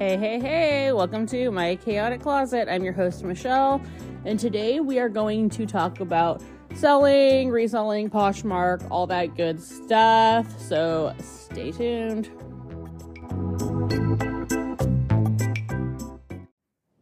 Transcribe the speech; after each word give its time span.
Hey, 0.00 0.16
hey, 0.16 0.40
hey, 0.40 0.92
welcome 0.92 1.24
to 1.26 1.52
my 1.52 1.76
chaotic 1.76 2.20
closet. 2.20 2.68
I'm 2.68 2.82
your 2.82 2.92
host, 2.92 3.22
Michelle, 3.22 3.80
and 4.24 4.40
today 4.40 4.80
we 4.80 4.98
are 4.98 5.08
going 5.08 5.48
to 5.50 5.66
talk 5.66 6.00
about 6.00 6.42
selling, 6.74 7.48
reselling, 7.48 8.10
Poshmark, 8.10 8.84
all 8.90 9.06
that 9.06 9.36
good 9.36 9.62
stuff. 9.62 10.60
So 10.60 11.14
stay 11.20 11.70
tuned. 11.70 12.28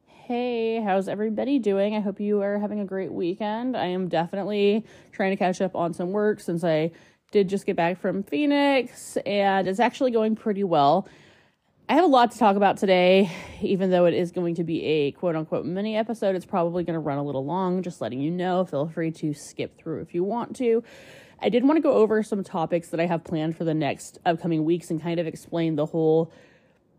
Hey, 0.06 0.82
how's 0.82 1.08
everybody 1.08 1.58
doing? 1.58 1.96
I 1.96 2.00
hope 2.00 2.20
you 2.20 2.42
are 2.42 2.58
having 2.58 2.80
a 2.80 2.84
great 2.84 3.10
weekend. 3.10 3.74
I 3.74 3.86
am 3.86 4.08
definitely 4.08 4.84
trying 5.12 5.30
to 5.30 5.36
catch 5.36 5.62
up 5.62 5.74
on 5.74 5.94
some 5.94 6.10
work 6.12 6.40
since 6.40 6.62
I 6.62 6.90
did 7.30 7.48
just 7.48 7.64
get 7.64 7.74
back 7.74 7.98
from 7.98 8.22
Phoenix, 8.22 9.16
and 9.24 9.66
it's 9.66 9.80
actually 9.80 10.10
going 10.10 10.36
pretty 10.36 10.62
well. 10.62 11.08
I 11.88 11.94
have 11.94 12.04
a 12.04 12.08
lot 12.08 12.30
to 12.30 12.38
talk 12.38 12.56
about 12.56 12.76
today, 12.76 13.30
even 13.60 13.90
though 13.90 14.06
it 14.06 14.14
is 14.14 14.30
going 14.30 14.54
to 14.54 14.64
be 14.64 14.84
a 14.84 15.12
quote 15.12 15.34
unquote 15.34 15.66
mini 15.66 15.96
episode. 15.96 16.36
It's 16.36 16.46
probably 16.46 16.84
going 16.84 16.94
to 16.94 17.00
run 17.00 17.18
a 17.18 17.22
little 17.22 17.44
long, 17.44 17.82
just 17.82 18.00
letting 18.00 18.20
you 18.20 18.30
know. 18.30 18.64
Feel 18.64 18.88
free 18.88 19.10
to 19.12 19.34
skip 19.34 19.76
through 19.76 20.00
if 20.00 20.14
you 20.14 20.22
want 20.22 20.56
to. 20.56 20.84
I 21.40 21.48
did 21.48 21.64
want 21.64 21.76
to 21.76 21.82
go 21.82 21.92
over 21.92 22.22
some 22.22 22.44
topics 22.44 22.88
that 22.90 23.00
I 23.00 23.06
have 23.06 23.24
planned 23.24 23.56
for 23.56 23.64
the 23.64 23.74
next 23.74 24.18
upcoming 24.24 24.64
weeks 24.64 24.90
and 24.90 25.02
kind 25.02 25.18
of 25.18 25.26
explain 25.26 25.74
the 25.74 25.86
whole 25.86 26.32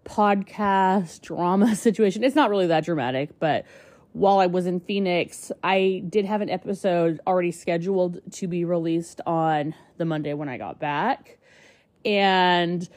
podcast 0.03 1.21
drama 1.21 1.75
situation. 1.77 2.23
It's 2.23 2.35
not 2.35 2.49
really 2.49 2.67
that 2.67 2.83
dramatic, 2.83 3.39
but 3.39 3.65
while 4.11 4.39
I 4.39 4.47
was 4.47 4.67
in 4.67 4.81
Phoenix, 4.81 5.51
I 5.63 6.03
did 6.07 6.25
have 6.25 6.41
an 6.41 6.49
episode 6.49 7.21
already 7.25 7.51
scheduled 7.51 8.19
to 8.33 8.47
be 8.47 8.65
released 8.65 9.21
on 9.25 9.73
the 9.97 10.05
Monday 10.05 10.33
when 10.33 10.49
I 10.49 10.57
got 10.57 10.79
back. 10.79 11.39
And 12.05 12.87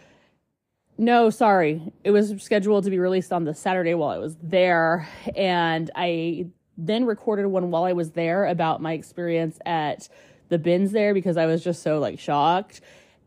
no, 0.99 1.31
sorry. 1.31 1.93
It 2.05 2.11
was 2.11 2.35
scheduled 2.43 2.85
to 2.85 2.91
be 2.91 2.99
released 2.99 3.33
on 3.33 3.45
the 3.45 3.55
Saturday 3.55 3.95
while 3.95 4.11
I 4.11 4.19
was 4.19 4.37
there. 4.43 5.09
And 5.37 5.91
I 5.95 6.47
then 6.79 7.05
recorded 7.05 7.47
one 7.47 7.71
while 7.71 7.85
I 7.85 7.93
was 7.93 8.13
there 8.13 8.47
about 8.47 8.81
my 8.81 8.93
experience 8.93 9.59
at 9.67 10.09
the 10.49 10.59
bins 10.59 10.93
there 10.93 11.13
because 11.13 11.37
I 11.37 11.47
was 11.47 11.63
just 11.63 11.83
so 11.83 11.99
like 11.99 12.19
shocked. 12.19 12.81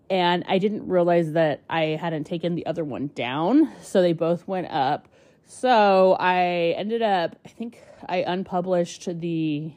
And 0.10 0.44
I 0.48 0.58
didn't 0.58 0.88
realize 0.88 1.34
that 1.34 1.62
I 1.70 1.98
hadn't 2.02 2.24
taken 2.24 2.56
the 2.56 2.66
other 2.66 2.84
one 2.84 3.12
down. 3.14 3.72
So 3.84 4.02
they 4.02 4.14
both 4.14 4.48
went 4.48 4.68
up. 4.72 5.08
So 5.46 6.16
I 6.20 6.74
ended 6.78 7.04
up, 7.04 7.36
I 7.46 7.50
think 7.50 7.84
I 8.08 8.18
unpublished 8.18 9.20
the 9.20 9.74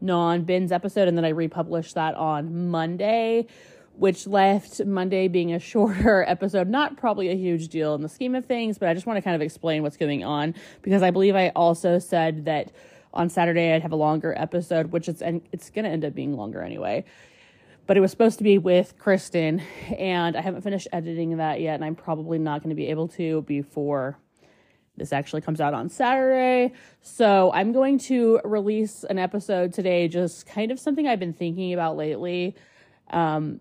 non 0.00 0.42
bins 0.42 0.72
episode 0.72 1.06
and 1.06 1.16
then 1.16 1.24
I 1.24 1.30
republished 1.30 1.94
that 1.94 2.14
on 2.14 2.68
Monday 2.68 3.46
which 4.00 4.26
left 4.26 4.82
Monday 4.86 5.28
being 5.28 5.52
a 5.52 5.58
shorter 5.58 6.24
episode. 6.26 6.70
Not 6.70 6.96
probably 6.96 7.28
a 7.28 7.34
huge 7.34 7.68
deal 7.68 7.94
in 7.94 8.00
the 8.00 8.08
scheme 8.08 8.34
of 8.34 8.46
things, 8.46 8.78
but 8.78 8.88
I 8.88 8.94
just 8.94 9.04
want 9.04 9.18
to 9.18 9.20
kind 9.20 9.36
of 9.36 9.42
explain 9.42 9.82
what's 9.82 9.98
going 9.98 10.24
on 10.24 10.54
because 10.80 11.02
I 11.02 11.10
believe 11.10 11.36
I 11.36 11.50
also 11.50 11.98
said 11.98 12.46
that 12.46 12.72
on 13.12 13.28
Saturday 13.28 13.74
I'd 13.74 13.82
have 13.82 13.92
a 13.92 13.96
longer 13.96 14.34
episode, 14.34 14.90
which 14.90 15.06
it's 15.06 15.20
and 15.20 15.42
it's 15.52 15.68
going 15.68 15.84
to 15.84 15.90
end 15.90 16.06
up 16.06 16.14
being 16.14 16.34
longer 16.34 16.62
anyway. 16.62 17.04
But 17.86 17.98
it 17.98 18.00
was 18.00 18.10
supposed 18.10 18.38
to 18.38 18.44
be 18.44 18.56
with 18.56 18.96
Kristen, 18.96 19.60
and 19.98 20.34
I 20.34 20.40
haven't 20.40 20.62
finished 20.62 20.88
editing 20.94 21.36
that 21.36 21.60
yet, 21.60 21.74
and 21.74 21.84
I'm 21.84 21.94
probably 21.94 22.38
not 22.38 22.62
going 22.62 22.70
to 22.70 22.76
be 22.76 22.86
able 22.86 23.08
to 23.08 23.42
before 23.42 24.16
this 24.96 25.12
actually 25.12 25.42
comes 25.42 25.60
out 25.60 25.74
on 25.74 25.90
Saturday. 25.90 26.72
So 27.02 27.52
I'm 27.52 27.72
going 27.72 27.98
to 27.98 28.40
release 28.44 29.04
an 29.04 29.18
episode 29.18 29.74
today, 29.74 30.08
just 30.08 30.46
kind 30.46 30.70
of 30.70 30.80
something 30.80 31.06
I've 31.06 31.20
been 31.20 31.34
thinking 31.34 31.74
about 31.74 31.98
lately. 31.98 32.56
Um, 33.10 33.60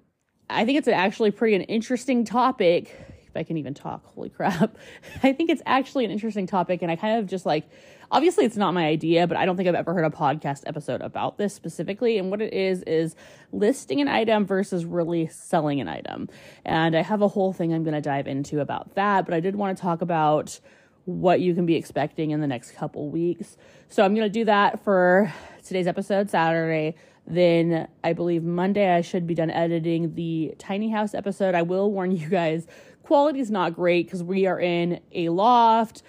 I 0.49 0.65
think 0.65 0.79
it's 0.79 0.87
actually 0.87 1.31
pretty 1.31 1.55
an 1.55 1.61
interesting 1.63 2.25
topic. 2.25 2.95
If 3.27 3.35
I 3.35 3.43
can 3.43 3.57
even 3.57 3.75
talk, 3.75 4.03
holy 4.05 4.29
crap. 4.29 4.75
I 5.23 5.33
think 5.33 5.51
it's 5.51 5.61
actually 5.65 6.05
an 6.05 6.11
interesting 6.11 6.47
topic. 6.47 6.81
And 6.81 6.89
I 6.89 6.95
kind 6.95 7.19
of 7.19 7.27
just 7.27 7.45
like, 7.45 7.69
obviously, 8.09 8.45
it's 8.45 8.57
not 8.57 8.73
my 8.73 8.87
idea, 8.87 9.27
but 9.27 9.37
I 9.37 9.45
don't 9.45 9.55
think 9.55 9.69
I've 9.69 9.75
ever 9.75 9.93
heard 9.93 10.05
a 10.05 10.09
podcast 10.09 10.63
episode 10.65 11.01
about 11.01 11.37
this 11.37 11.53
specifically. 11.53 12.17
And 12.17 12.31
what 12.31 12.41
it 12.41 12.53
is, 12.53 12.81
is 12.83 13.15
listing 13.51 14.01
an 14.01 14.07
item 14.07 14.47
versus 14.47 14.83
really 14.83 15.27
selling 15.27 15.79
an 15.79 15.87
item. 15.87 16.27
And 16.65 16.95
I 16.95 17.03
have 17.03 17.21
a 17.21 17.27
whole 17.27 17.53
thing 17.53 17.71
I'm 17.71 17.83
going 17.83 17.93
to 17.93 18.01
dive 18.01 18.27
into 18.27 18.61
about 18.61 18.95
that. 18.95 19.25
But 19.25 19.35
I 19.35 19.39
did 19.39 19.55
want 19.55 19.77
to 19.77 19.81
talk 19.81 20.01
about 20.01 20.59
what 21.05 21.39
you 21.39 21.53
can 21.53 21.65
be 21.65 21.75
expecting 21.75 22.31
in 22.31 22.41
the 22.41 22.47
next 22.47 22.71
couple 22.71 23.09
weeks. 23.09 23.57
So 23.89 24.03
I'm 24.03 24.15
going 24.15 24.25
to 24.25 24.33
do 24.33 24.45
that 24.45 24.83
for 24.83 25.31
today's 25.63 25.87
episode, 25.87 26.29
Saturday. 26.29 26.95
Then 27.27 27.87
I 28.03 28.13
believe 28.13 28.43
Monday 28.43 28.93
I 28.93 29.01
should 29.01 29.27
be 29.27 29.35
done 29.35 29.51
editing 29.51 30.15
the 30.15 30.55
tiny 30.57 30.89
house 30.89 31.13
episode. 31.13 31.55
I 31.55 31.61
will 31.61 31.91
warn 31.91 32.11
you 32.11 32.27
guys, 32.27 32.67
quality 33.03 33.39
is 33.39 33.51
not 33.51 33.75
great 33.75 34.07
because 34.07 34.23
we 34.23 34.45
are 34.45 34.59
in 34.59 34.99
a 35.11 35.29
loft. 35.29 36.03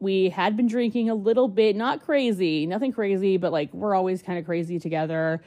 We 0.00 0.30
had 0.30 0.56
been 0.56 0.66
drinking 0.66 1.10
a 1.10 1.14
little 1.14 1.48
bit, 1.48 1.76
not 1.76 2.02
crazy, 2.04 2.66
nothing 2.66 2.92
crazy, 2.92 3.36
but 3.36 3.52
like 3.52 3.72
we're 3.74 3.94
always 3.94 4.22
kind 4.22 4.38
of 4.38 4.46
crazy 4.46 4.78
together. 4.78 5.42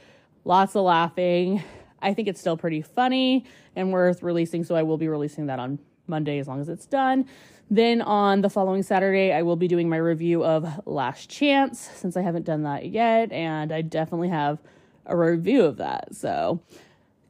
Lots 0.46 0.76
of 0.76 0.84
laughing. 0.84 1.64
I 2.02 2.14
think 2.14 2.28
it's 2.28 2.40
still 2.40 2.58
pretty 2.58 2.82
funny 2.82 3.46
and 3.76 3.92
worth 3.92 4.22
releasing, 4.22 4.64
so 4.64 4.76
I 4.76 4.84
will 4.84 4.98
be 4.98 5.08
releasing 5.08 5.48
that 5.48 5.58
on 5.58 5.80
Monday 6.06 6.38
as 6.38 6.48
long 6.48 6.60
as 6.60 6.70
it's 6.70 6.86
done. 6.86 7.26
Then 7.72 8.02
on 8.02 8.42
the 8.42 8.50
following 8.50 8.84
Saturday, 8.84 9.32
I 9.32 9.42
will 9.42 9.56
be 9.56 9.68
doing 9.68 9.90
my 9.90 9.98
review 9.98 10.44
of 10.44 10.86
Last 10.86 11.30
Chance 11.30 11.80
since 11.80 12.18
I 12.18 12.22
haven't 12.22 12.46
done 12.46 12.64
that 12.64 12.88
yet, 12.88 13.32
and 13.32 13.72
I 13.72 13.82
definitely 13.82 14.30
have 14.30 14.60
a 15.06 15.16
review 15.16 15.64
of 15.66 15.78
that. 15.78 16.16
So 16.16 16.62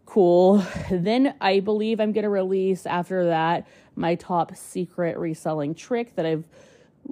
cool. 0.05 0.63
Then 0.91 1.33
I 1.41 1.59
believe 1.59 1.99
I'm 1.99 2.11
going 2.11 2.23
to 2.23 2.29
release 2.29 2.85
after 2.85 3.25
that 3.25 3.67
my 3.95 4.15
top 4.15 4.55
secret 4.55 5.17
reselling 5.17 5.75
trick 5.75 6.15
that 6.15 6.25
I've 6.25 6.45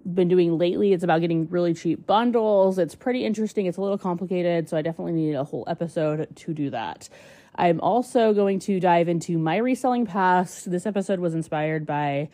been 0.05 0.27
doing 0.27 0.57
lately. 0.57 0.93
It's 0.93 1.03
about 1.03 1.21
getting 1.21 1.49
really 1.49 1.73
cheap 1.73 2.05
bundles. 2.05 2.79
It's 2.79 2.95
pretty 2.95 3.25
interesting. 3.25 3.65
It's 3.65 3.77
a 3.77 3.81
little 3.81 3.97
complicated, 3.97 4.69
so 4.69 4.77
I 4.77 4.81
definitely 4.81 5.13
need 5.13 5.33
a 5.33 5.43
whole 5.43 5.63
episode 5.67 6.33
to 6.35 6.53
do 6.53 6.69
that. 6.69 7.09
I'm 7.55 7.81
also 7.81 8.33
going 8.33 8.59
to 8.59 8.79
dive 8.79 9.09
into 9.09 9.37
my 9.37 9.57
reselling 9.57 10.05
past. 10.05 10.71
This 10.71 10.85
episode 10.85 11.19
was 11.19 11.33
inspired 11.33 11.85
by 11.85 12.29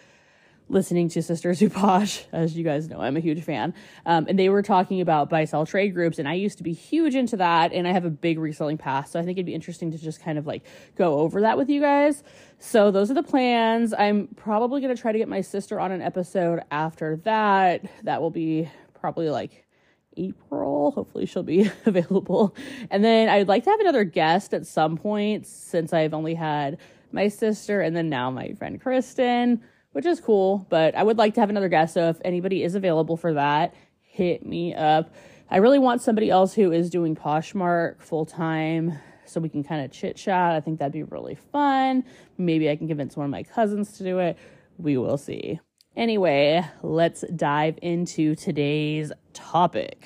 listening 0.70 1.08
to 1.10 1.22
Sisters 1.22 1.60
Who 1.60 1.70
Posh, 1.70 2.26
as 2.32 2.58
you 2.58 2.64
guys 2.64 2.90
know, 2.90 3.00
I'm 3.00 3.16
a 3.18 3.20
huge 3.20 3.44
fan. 3.44 3.74
Um, 4.06 4.26
and 4.28 4.38
they 4.38 4.50
were 4.50 4.62
talking 4.62 5.02
about 5.02 5.30
buy 5.30 5.46
sell 5.46 5.66
trade 5.66 5.94
groups, 5.94 6.20
and 6.20 6.28
I 6.28 6.34
used 6.34 6.58
to 6.58 6.64
be 6.64 6.74
huge 6.74 7.16
into 7.16 7.38
that, 7.38 7.74
and 7.74 7.88
I 7.88 7.92
have 7.92 8.06
a 8.06 8.10
big 8.10 8.40
reselling 8.40 8.78
past, 8.78 9.14
so 9.14 9.20
I 9.20 9.24
think 9.24 9.38
it'd 9.38 9.46
be 9.46 9.54
interesting 9.54 9.92
to 9.92 9.98
just 9.98 10.22
kind 10.22 10.38
of 10.38 10.46
like 10.46 10.64
go 10.96 11.20
over 11.20 11.42
that 11.42 11.58
with 11.58 11.70
you 11.70 11.82
guys. 11.82 12.24
So 12.60 12.92
those 12.92 13.12
are 13.12 13.14
the 13.14 13.24
plans. 13.24 13.94
I'm 13.94 14.28
probably 14.36 14.82
gonna 14.82 14.96
try 14.96 15.12
to 15.12 15.18
get 15.18 15.28
my 15.28 15.42
sister 15.42 15.80
on 15.80 15.92
an 15.92 16.02
episode 16.02 16.62
after 16.72 17.18
that. 17.24 17.86
That 18.04 18.22
will 18.22 18.32
be 18.32 18.70
probably 19.00 19.30
like 19.30 19.66
April. 20.18 20.92
Hopefully, 20.92 21.26
she'll 21.26 21.44
be 21.44 21.70
available. 21.86 22.56
And 22.90 23.04
then 23.04 23.30
I'd 23.30 23.48
like 23.48 23.64
to 23.66 23.70
have 23.70 23.80
another 23.80 24.04
guest 24.04 24.54
at 24.54 24.66
some 24.66 24.98
point 24.98 25.46
since 25.46 25.94
I've 25.94 26.14
only 26.14 26.34
had 26.34 26.80
my 27.12 27.30
sister 27.30 27.80
and 27.80 27.96
then 27.96 28.10
now 28.10 28.30
my 28.30 28.52
friend 28.54 28.82
Kristen 28.82 29.62
which 29.92 30.06
is 30.06 30.20
cool. 30.20 30.66
But 30.70 30.96
I 30.96 31.04
would 31.04 31.18
like 31.18 31.34
to 31.36 31.40
have 31.40 31.50
another 31.50 31.70
guest. 31.70 31.94
So 31.94 32.10
if 32.10 32.18
anybody 32.24 32.64
is 32.64 32.76
available 32.76 33.18
for 33.18 33.34
that, 33.34 33.74
hit 34.02 34.46
me 34.46 34.74
up. 34.74 35.14
I 35.50 35.58
really 35.58 35.80
want 35.80 36.02
somebody 36.02 36.30
else 36.30 36.54
who 36.54 36.72
is 36.72 36.90
doing 36.90 37.16
Poshmark 37.16 38.02
full 38.02 38.26
time 38.26 39.00
so 39.26 39.40
we 39.40 39.50
can 39.50 39.64
kind 39.64 39.84
of 39.84 39.92
chit 39.92 40.16
chat. 40.16 40.56
I 40.56 40.60
think 40.60 40.80
that'd 40.80 40.94
be 40.94 41.04
really 41.04 41.36
fun. 41.36 42.04
Maybe 42.38 42.70
I 42.70 42.76
can 42.76 42.88
convince 42.88 43.16
one 43.16 43.26
of 43.26 43.32
my 43.32 43.44
cousins 43.44 43.98
to 43.98 44.04
do 44.04 44.20
it. 44.20 44.38
We 44.78 44.98
will 44.98 45.18
see. 45.18 45.60
Anyway, 45.96 46.64
let's 46.84 47.24
dive 47.36 47.80
into 47.82 48.36
today's 48.36 49.12
topic. 49.34 50.06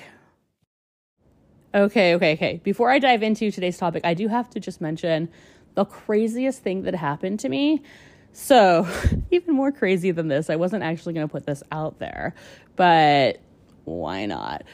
Okay, 1.74 2.14
okay, 2.14 2.34
okay. 2.34 2.60
Before 2.62 2.90
I 2.90 2.98
dive 2.98 3.22
into 3.22 3.50
today's 3.50 3.78
topic, 3.78 4.04
I 4.04 4.14
do 4.14 4.28
have 4.28 4.48
to 4.50 4.60
just 4.60 4.80
mention 4.80 5.28
the 5.74 5.84
craziest 5.84 6.62
thing 6.62 6.82
that 6.82 6.94
happened 6.94 7.40
to 7.40 7.48
me. 7.48 7.82
So, 8.32 8.88
even 9.30 9.54
more 9.54 9.72
crazy 9.72 10.10
than 10.10 10.28
this, 10.28 10.50
I 10.50 10.56
wasn't 10.56 10.82
actually 10.82 11.14
going 11.14 11.26
to 11.26 11.30
put 11.30 11.46
this 11.46 11.62
out 11.70 11.98
there, 11.98 12.34
but 12.76 13.40
why 13.84 14.26
not? 14.26 14.64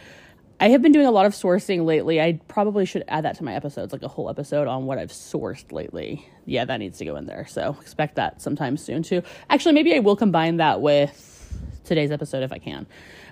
I 0.61 0.71
have 0.71 0.83
been 0.83 0.93
doing 0.93 1.07
a 1.07 1.13
lot 1.13 1.27
of 1.27 1.33
sourcing 1.35 1.85
lately. 1.85 2.21
I 2.21 2.41
probably 2.49 2.85
should 2.85 3.05
add 3.07 3.25
that 3.25 3.37
to 3.37 3.45
my 3.45 3.55
episodes, 3.55 3.93
like 3.93 4.03
a 4.03 4.09
whole 4.09 4.29
episode 4.29 4.67
on 4.67 4.87
what 4.87 4.99
I've 4.99 5.13
sourced 5.13 5.71
lately. 5.71 6.27
Yeah, 6.47 6.65
that 6.65 6.79
needs 6.79 6.99
to 6.99 7.05
go 7.05 7.17
in 7.17 7.27
there. 7.27 7.47
So, 7.47 7.77
expect 7.81 8.17
that 8.17 8.43
sometime 8.43 8.77
soon, 8.77 9.03
too. 9.03 9.23
Actually, 9.51 9.75
maybe 9.75 9.95
I 9.95 10.01
will 10.01 10.17
combine 10.17 10.57
that 10.57 10.81
with 10.81 11.25
today's 11.85 12.11
episode 12.11 12.43
if 12.43 12.53
I 12.53 12.59
can. 12.59 12.87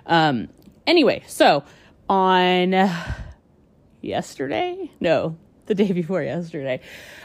Um, 0.05 0.49
anyway, 0.85 1.23
so 1.27 1.63
on 2.09 2.89
yesterday, 4.01 4.91
no, 4.99 5.37
the 5.67 5.75
day 5.75 5.91
before 5.91 6.23
yesterday, 6.23 6.81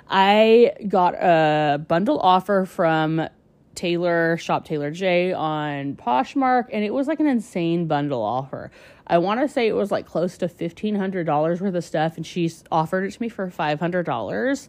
I 0.09 0.73
got 0.89 1.15
a 1.15 1.79
bundle 1.79 2.19
offer 2.19 2.67
from 2.67 3.29
Taylor, 3.75 4.37
Shop 4.37 4.65
Taylor 4.65 4.91
J 4.91 5.33
on 5.33 5.97
Poshmark, 5.97 6.67
and 6.73 6.85
it 6.85 6.93
was 6.93 7.07
like 7.07 7.21
an 7.21 7.27
insane 7.27 7.87
bundle 7.87 8.23
offer. 8.23 8.71
I 9.07 9.19
want 9.19 9.41
to 9.41 9.49
say 9.49 9.67
it 9.67 9.75
was 9.75 9.91
like 9.91 10.07
close 10.07 10.39
to 10.39 10.49
$1,500 10.49 11.61
worth 11.61 11.75
of 11.75 11.85
stuff, 11.85 12.17
and 12.17 12.27
she 12.27 12.51
offered 12.71 13.05
it 13.05 13.13
to 13.13 13.23
me 13.23 13.29
for 13.29 13.49
$500. 13.49 14.69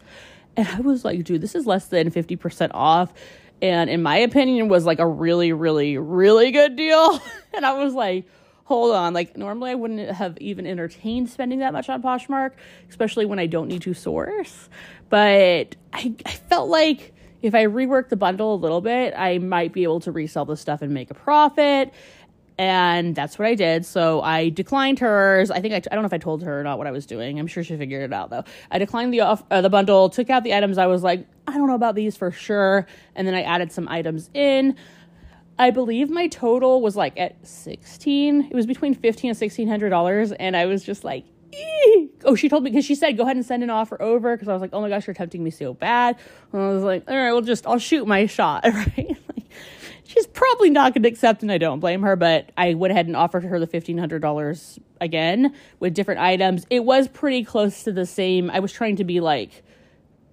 And 0.55 0.67
I 0.67 0.79
was 0.81 1.03
like, 1.03 1.23
dude, 1.23 1.41
this 1.41 1.55
is 1.55 1.65
less 1.65 1.87
than 1.87 2.11
50% 2.11 2.71
off. 2.73 3.13
And 3.61 3.89
in 3.89 4.03
my 4.03 4.17
opinion, 4.17 4.67
was 4.67 4.85
like 4.85 4.99
a 4.99 5.07
really, 5.07 5.53
really, 5.53 5.97
really 5.97 6.51
good 6.51 6.75
deal. 6.75 7.19
and 7.53 7.65
I 7.65 7.73
was 7.83 7.93
like, 7.93 8.25
hold 8.65 8.93
on. 8.93 9.13
Like, 9.13 9.37
normally 9.37 9.71
I 9.71 9.75
wouldn't 9.75 10.09
have 10.11 10.37
even 10.39 10.65
entertained 10.65 11.29
spending 11.29 11.59
that 11.59 11.73
much 11.73 11.89
on 11.89 12.01
Poshmark, 12.01 12.51
especially 12.89 13.25
when 13.25 13.39
I 13.39 13.45
don't 13.45 13.67
need 13.67 13.81
to 13.83 13.93
source. 13.93 14.69
But 15.09 15.75
I, 15.91 16.15
I 16.25 16.31
felt 16.31 16.69
like 16.69 17.13
if 17.41 17.53
I 17.53 17.65
rework 17.65 18.09
the 18.09 18.15
bundle 18.15 18.55
a 18.55 18.55
little 18.55 18.81
bit, 18.81 19.13
I 19.15 19.37
might 19.37 19.73
be 19.73 19.83
able 19.83 19.99
to 20.01 20.11
resell 20.11 20.45
the 20.45 20.57
stuff 20.57 20.81
and 20.81 20.93
make 20.93 21.11
a 21.11 21.13
profit 21.13 21.93
and 22.57 23.15
that's 23.15 23.39
what 23.39 23.47
I 23.47 23.55
did. 23.55 23.85
So 23.85 24.21
I 24.21 24.49
declined 24.49 24.99
hers. 24.99 25.49
I 25.49 25.59
think 25.59 25.73
I, 25.73 25.77
I 25.77 25.95
don't 25.95 26.01
know 26.01 26.07
if 26.07 26.13
I 26.13 26.17
told 26.17 26.43
her 26.43 26.59
or 26.59 26.63
not 26.63 26.77
what 26.77 26.87
I 26.87 26.91
was 26.91 27.05
doing. 27.05 27.39
I'm 27.39 27.47
sure 27.47 27.63
she 27.63 27.75
figured 27.77 28.03
it 28.03 28.13
out 28.13 28.29
though. 28.29 28.43
I 28.69 28.77
declined 28.77 29.13
the 29.13 29.21
off, 29.21 29.43
uh, 29.49 29.61
the 29.61 29.69
bundle, 29.69 30.09
took 30.09 30.29
out 30.29 30.43
the 30.43 30.53
items 30.53 30.77
I 30.77 30.87
was 30.87 31.03
like, 31.03 31.27
I 31.47 31.53
don't 31.53 31.67
know 31.67 31.75
about 31.75 31.95
these 31.95 32.15
for 32.15 32.31
sure, 32.31 32.87
and 33.15 33.27
then 33.27 33.35
I 33.35 33.41
added 33.41 33.71
some 33.71 33.87
items 33.87 34.29
in. 34.33 34.75
I 35.57 35.69
believe 35.69 36.09
my 36.09 36.27
total 36.27 36.81
was 36.81 36.95
like 36.95 37.17
at 37.17 37.45
16. 37.45 38.49
It 38.51 38.55
was 38.55 38.65
between 38.65 38.93
15 38.93 39.29
and 39.29 39.37
1600 39.37 39.89
dollars 39.89 40.31
and 40.31 40.57
I 40.57 40.65
was 40.65 40.83
just 40.83 41.03
like, 41.03 41.25
oh, 42.25 42.35
she 42.35 42.49
told 42.49 42.63
me 42.63 42.71
because 42.71 42.85
she 42.85 42.95
said 42.95 43.17
go 43.17 43.23
ahead 43.23 43.35
and 43.35 43.45
send 43.45 43.63
an 43.63 43.69
offer 43.69 44.01
over 44.01 44.35
because 44.35 44.47
I 44.47 44.53
was 44.53 44.61
like, 44.61 44.71
oh 44.73 44.81
my 44.81 44.89
gosh, 44.89 45.05
you're 45.07 45.13
tempting 45.13 45.43
me 45.43 45.51
so 45.51 45.73
bad. 45.73 46.17
And 46.51 46.61
I 46.61 46.69
was 46.69 46.83
like, 46.83 47.03
all 47.09 47.15
right, 47.15 47.31
well, 47.31 47.41
just 47.41 47.67
I'll 47.67 47.79
shoot 47.79 48.07
my 48.07 48.25
shot, 48.25 48.63
right? 48.73 49.17
she's 50.13 50.27
probably 50.27 50.69
not 50.69 50.93
going 50.93 51.03
to 51.03 51.09
accept, 51.09 51.41
and 51.41 51.51
I 51.51 51.57
don't 51.57 51.79
blame 51.79 52.01
her. 52.01 52.15
But 52.15 52.51
I 52.57 52.73
went 52.73 52.91
ahead 52.91 53.07
and 53.07 53.15
offered 53.15 53.43
her 53.43 53.59
the 53.59 53.67
fifteen 53.67 53.97
hundred 53.97 54.21
dollars 54.21 54.79
again 55.01 55.53
with 55.79 55.93
different 55.93 56.21
items. 56.21 56.65
It 56.69 56.85
was 56.85 57.07
pretty 57.07 57.43
close 57.43 57.83
to 57.83 57.91
the 57.91 58.05
same. 58.05 58.49
I 58.49 58.59
was 58.59 58.71
trying 58.71 58.97
to 58.97 59.03
be 59.03 59.19
like 59.19 59.63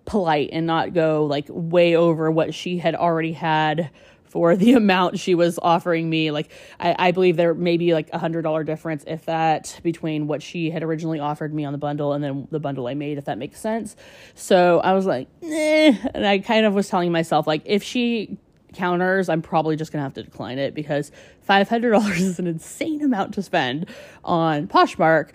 polite 0.04 0.50
and 0.52 0.66
not 0.66 0.92
go 0.92 1.24
like 1.24 1.46
way 1.48 1.94
over 1.94 2.30
what 2.30 2.54
she 2.54 2.78
had 2.78 2.94
already 2.94 3.32
had 3.32 3.90
for 4.30 4.56
the 4.56 4.72
amount 4.74 5.18
she 5.18 5.34
was 5.34 5.58
offering 5.60 6.08
me. 6.08 6.30
Like 6.30 6.50
I, 6.78 6.94
I 6.98 7.10
believe 7.10 7.36
there 7.36 7.52
may 7.52 7.76
be 7.76 7.92
like 7.92 8.08
a 8.12 8.18
hundred 8.18 8.42
dollar 8.42 8.64
difference, 8.64 9.04
if 9.06 9.26
that, 9.26 9.78
between 9.82 10.26
what 10.26 10.42
she 10.42 10.70
had 10.70 10.82
originally 10.82 11.20
offered 11.20 11.52
me 11.52 11.64
on 11.64 11.72
the 11.72 11.78
bundle 11.78 12.12
and 12.12 12.22
then 12.24 12.48
the 12.50 12.60
bundle 12.60 12.86
I 12.86 12.94
made, 12.94 13.18
if 13.18 13.26
that 13.26 13.38
makes 13.38 13.60
sense. 13.60 13.96
So 14.34 14.80
I 14.80 14.94
was 14.94 15.04
like, 15.04 15.28
eh. 15.42 15.94
and 16.14 16.26
I 16.26 16.38
kind 16.38 16.64
of 16.64 16.72
was 16.72 16.88
telling 16.88 17.12
myself 17.12 17.46
like 17.46 17.62
if 17.64 17.82
she 17.82 18.38
counters, 18.72 19.28
I'm 19.28 19.42
probably 19.42 19.76
just 19.76 19.92
gonna 19.92 20.04
have 20.04 20.14
to 20.14 20.22
decline 20.22 20.58
it 20.58 20.74
because 20.74 21.10
$500 21.48 22.10
is 22.20 22.38
an 22.38 22.46
insane 22.46 23.02
amount 23.02 23.34
to 23.34 23.42
spend 23.42 23.88
on 24.24 24.68
Poshmark. 24.68 25.30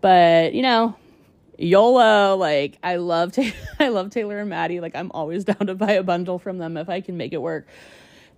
But 0.00 0.54
you 0.54 0.62
know, 0.62 0.94
YOLO, 1.58 2.36
like 2.36 2.78
I 2.82 2.96
love 2.96 3.36
I 3.80 3.88
love 3.88 4.10
Taylor 4.10 4.38
and 4.38 4.50
Maddie. 4.50 4.80
Like 4.80 4.94
I'm 4.94 5.10
always 5.12 5.44
down 5.44 5.66
to 5.66 5.74
buy 5.74 5.92
a 5.92 6.02
bundle 6.02 6.38
from 6.38 6.58
them 6.58 6.76
if 6.76 6.88
I 6.88 7.00
can 7.00 7.16
make 7.16 7.32
it 7.32 7.42
work. 7.42 7.66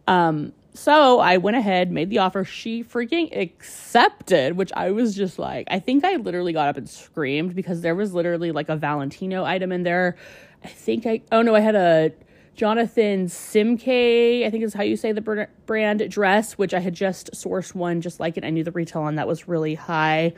Um, 0.08 0.55
so 0.72 1.20
I 1.20 1.37
went 1.37 1.56
ahead, 1.56 1.93
made 1.93 2.08
the 2.08 2.19
offer. 2.19 2.44
She 2.44 2.82
freaking 2.82 3.37
accepted, 3.37 4.56
which 4.56 4.72
I 4.75 4.90
was 4.90 5.14
just 5.14 5.38
like, 5.38 5.69
I 5.70 5.81
think 5.81 6.05
I 6.05 6.16
literally 6.16 6.52
got 6.52 6.69
up 6.69 6.76
and 6.76 6.88
screamed 6.88 7.55
because 7.55 7.82
there 7.82 7.94
was 7.94 8.14
literally 8.14 8.50
like 8.50 8.69
a 8.69 8.76
Valentino 8.76 9.44
item 9.44 9.70
in 9.70 9.82
there. 9.82 10.16
I 10.64 10.69
think 10.69 11.06
I, 11.06 11.20
oh 11.31 11.43
no, 11.43 11.55
I 11.55 11.60
had 11.60 11.75
a 11.75 12.12
Jonathan 12.55 13.26
Simkhai, 13.26 14.46
I 14.46 14.50
think 14.50 14.64
is 14.64 14.72
how 14.72 14.82
you 14.82 14.96
say 14.96 15.12
the 15.12 15.49
brand 15.66 16.11
dress, 16.11 16.54
which 16.54 16.72
I 16.72 16.81
had 16.81 16.94
just 16.94 17.31
sourced 17.32 17.75
one 17.75 18.00
just 18.00 18.19
like 18.19 18.37
it. 18.37 18.44
I 18.44 18.50
knew 18.50 18.64
the 18.64 18.72
retail 18.72 19.02
on 19.02 19.16
that 19.16 19.28
was 19.28 19.46
really 19.46 19.75
high. 19.75 20.32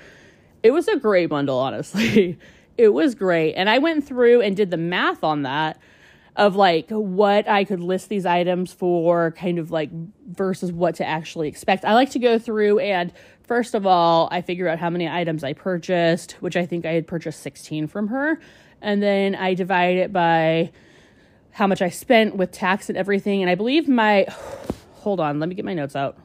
It 0.62 0.72
was 0.72 0.88
a 0.88 0.96
great 0.96 1.26
bundle, 1.26 1.58
honestly. 1.58 2.38
it 2.76 2.88
was 2.88 3.14
great. 3.14 3.54
And 3.54 3.70
I 3.70 3.78
went 3.78 4.06
through 4.06 4.40
and 4.40 4.56
did 4.56 4.70
the 4.70 4.76
math 4.76 5.22
on 5.22 5.42
that 5.42 5.78
of 6.36 6.56
like 6.56 6.90
what 6.90 7.48
I 7.48 7.64
could 7.64 7.80
list 7.80 8.08
these 8.08 8.26
items 8.26 8.72
for, 8.72 9.32
kind 9.32 9.58
of 9.58 9.70
like 9.70 9.90
versus 10.28 10.72
what 10.72 10.94
to 10.96 11.06
actually 11.06 11.48
expect. 11.48 11.84
I 11.84 11.94
like 11.94 12.10
to 12.10 12.18
go 12.18 12.38
through 12.38 12.78
and 12.78 13.12
first 13.42 13.74
of 13.74 13.84
all, 13.84 14.28
I 14.30 14.42
figure 14.42 14.68
out 14.68 14.78
how 14.78 14.90
many 14.90 15.08
items 15.08 15.42
I 15.42 15.54
purchased, 15.54 16.32
which 16.40 16.56
I 16.56 16.64
think 16.66 16.86
I 16.86 16.92
had 16.92 17.06
purchased 17.06 17.40
16 17.40 17.88
from 17.88 18.08
her. 18.08 18.40
And 18.80 19.02
then 19.02 19.34
I 19.34 19.54
divide 19.54 19.96
it 19.96 20.12
by 20.12 20.70
how 21.50 21.66
much 21.66 21.82
I 21.82 21.90
spent 21.90 22.36
with 22.36 22.52
tax 22.52 22.88
and 22.88 22.96
everything. 22.96 23.42
And 23.42 23.50
I 23.50 23.56
believe 23.56 23.88
my, 23.88 24.24
hold 24.94 25.18
on, 25.18 25.40
let 25.40 25.48
me 25.48 25.56
get 25.56 25.64
my 25.64 25.74
notes 25.74 25.96
out. 25.96 26.16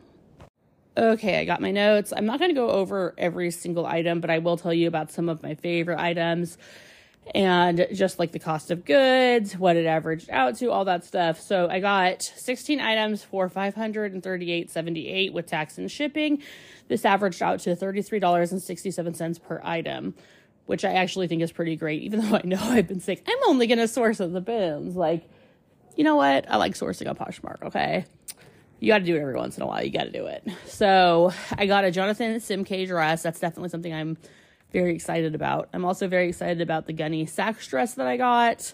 Okay, 0.97 1.39
I 1.39 1.45
got 1.45 1.61
my 1.61 1.71
notes. 1.71 2.13
I'm 2.15 2.25
not 2.25 2.39
going 2.39 2.51
to 2.51 2.55
go 2.55 2.69
over 2.69 3.13
every 3.17 3.51
single 3.51 3.85
item, 3.85 4.21
but 4.21 4.29
I 4.29 4.37
will 4.37 4.55
tell 4.55 4.73
you 4.73 4.87
about 4.87 5.11
some 5.11 5.27
of 5.27 5.43
my 5.43 5.55
favorite 5.55 5.99
items 5.99 6.57
and 7.33 7.87
just 7.93 8.19
like 8.19 8.31
the 8.31 8.39
cost 8.39 8.69
of 8.71 8.85
goods, 8.85 9.57
what 9.57 9.75
it 9.75 9.85
averaged 9.85 10.29
out 10.29 10.55
to, 10.57 10.71
all 10.71 10.85
that 10.85 11.03
stuff. 11.03 11.39
So 11.39 11.67
I 11.69 11.79
got 11.79 12.21
16 12.21 12.79
items 12.79 13.23
for 13.23 13.49
538.78 13.49 15.33
with 15.33 15.47
tax 15.47 15.77
and 15.77 15.89
shipping. 15.89 16.43
This 16.87 17.03
averaged 17.03 17.41
out 17.41 17.59
to 17.61 17.75
$33.67 17.75 19.41
per 19.41 19.61
item 19.63 20.13
which 20.65 20.83
I 20.83 20.93
actually 20.93 21.27
think 21.27 21.41
is 21.41 21.51
pretty 21.51 21.75
great, 21.75 22.03
even 22.03 22.19
though 22.29 22.37
I 22.37 22.41
know 22.43 22.59
I've 22.59 22.87
been 22.87 22.99
sick. 22.99 23.23
I'm 23.27 23.37
only 23.47 23.67
going 23.67 23.79
to 23.79 23.87
source 23.87 24.19
at 24.21 24.33
the 24.33 24.41
bins. 24.41 24.95
Like, 24.95 25.29
you 25.95 26.03
know 26.03 26.15
what? 26.15 26.49
I 26.49 26.57
like 26.57 26.73
sourcing 26.73 27.09
on 27.09 27.15
Poshmark, 27.15 27.63
okay? 27.63 28.05
You 28.79 28.87
got 28.89 28.99
to 28.99 29.05
do 29.05 29.15
it 29.15 29.21
every 29.21 29.35
once 29.35 29.57
in 29.57 29.63
a 29.63 29.67
while. 29.67 29.83
You 29.83 29.91
got 29.91 30.03
to 30.03 30.11
do 30.11 30.25
it. 30.25 30.45
So 30.65 31.31
I 31.57 31.65
got 31.65 31.85
a 31.85 31.91
Jonathan 31.91 32.35
Simkhai 32.35 32.87
dress. 32.87 33.23
That's 33.23 33.39
definitely 33.39 33.69
something 33.69 33.93
I'm 33.93 34.17
very 34.75 34.93
excited 34.93 35.35
about. 35.35 35.69
I'm 35.71 35.85
also 35.85 36.09
very 36.09 36.27
excited 36.27 36.59
about 36.59 36.85
the 36.85 36.91
Gunne 36.91 37.25
Sax 37.27 37.65
dress 37.65 37.93
that 37.93 38.07
I 38.07 38.17
got. 38.17 38.73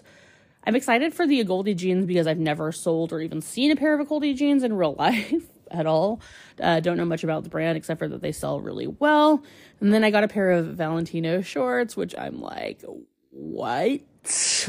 I'm 0.64 0.74
excited 0.74 1.14
for 1.14 1.28
the 1.28 1.44
Goldie 1.44 1.74
jeans 1.74 2.06
because 2.06 2.26
I've 2.26 2.40
never 2.40 2.72
sold 2.72 3.12
or 3.12 3.20
even 3.20 3.40
seen 3.40 3.70
a 3.70 3.76
pair 3.76 3.98
of 3.98 4.08
Goldie 4.08 4.34
jeans 4.34 4.64
in 4.64 4.72
real 4.72 4.94
life 4.98 5.44
at 5.70 5.86
all. 5.86 6.20
Uh, 6.60 6.80
don't 6.80 6.96
know 6.96 7.04
much 7.04 7.22
about 7.22 7.44
the 7.44 7.50
brand 7.50 7.78
except 7.78 8.00
for 8.00 8.08
that 8.08 8.20
they 8.20 8.32
sell 8.32 8.58
really 8.58 8.88
well. 8.88 9.44
And 9.78 9.94
then 9.94 10.02
I 10.02 10.10
got 10.10 10.24
a 10.24 10.28
pair 10.28 10.50
of 10.50 10.66
Valentino 10.74 11.40
shorts, 11.40 11.96
which 11.96 12.16
I'm 12.18 12.40
like, 12.40 12.82
what? 13.30 14.00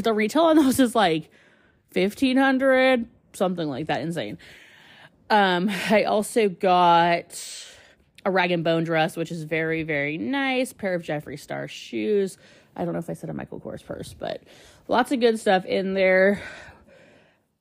The 0.04 0.14
retail 0.14 0.44
on 0.44 0.58
those 0.58 0.80
is 0.80 0.94
like 0.94 1.32
fifteen 1.90 2.38
hundred, 2.38 3.08
something 3.34 3.68
like 3.68 3.88
that, 3.88 4.02
insane. 4.02 4.38
Um, 5.32 5.72
I 5.90 6.04
also 6.04 6.48
got 6.48 7.34
a 8.26 8.32
rag 8.32 8.52
and 8.52 8.64
bone 8.64 8.84
dress, 8.84 9.16
which 9.18 9.32
is 9.32 9.44
very, 9.44 9.84
very 9.84 10.18
nice. 10.18 10.74
Pair 10.74 10.94
of 10.96 11.04
Jeffree 11.04 11.40
Star 11.40 11.68
shoes. 11.68 12.38
I 12.76 12.86
don't 12.86 12.94
know 12.94 13.00
if 13.00 13.10
I 13.10 13.14
said 13.14 13.30
a 13.30 13.34
Michael 13.34 13.60
Kors 13.60 13.86
purse, 13.86 14.16
but 14.18 14.42
lots 14.88 15.12
of 15.12 15.20
good 15.20 15.40
stuff 15.40 15.66
in 15.66 15.94
there. 15.94 16.42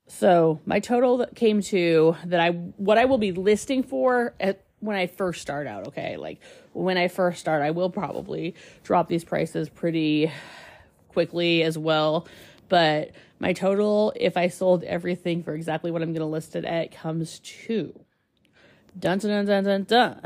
So 0.06 0.60
my 0.66 0.80
total 0.80 1.26
came 1.34 1.62
to 1.62 2.16
that 2.26 2.40
I 2.40 2.50
what 2.50 2.98
I 2.98 3.06
will 3.06 3.18
be 3.18 3.32
listing 3.32 3.82
for 3.82 4.34
at 4.40 4.64
when 4.80 4.96
I 4.96 5.06
first 5.06 5.40
start 5.40 5.66
out, 5.66 5.88
okay? 5.88 6.16
Like 6.16 6.40
when 6.72 6.98
I 6.98 7.08
first 7.08 7.40
start, 7.40 7.62
I 7.62 7.70
will 7.70 7.90
probably 7.90 8.54
drop 8.82 9.08
these 9.08 9.24
prices 9.24 9.68
pretty 9.68 10.30
quickly 11.08 11.62
as 11.62 11.78
well. 11.78 12.26
But 12.68 13.12
my 13.38 13.52
total, 13.52 14.12
if 14.16 14.36
I 14.36 14.48
sold 14.48 14.82
everything 14.84 15.42
for 15.42 15.54
exactly 15.54 15.90
what 15.90 16.02
I'm 16.02 16.12
going 16.12 16.20
to 16.20 16.26
list 16.26 16.56
it 16.56 16.64
at, 16.64 16.90
comes 16.90 17.38
to 17.40 17.98
dun 18.98 19.18
dun 19.18 19.46
dun 19.46 19.64
dun 19.64 19.84
dun, 19.84 20.20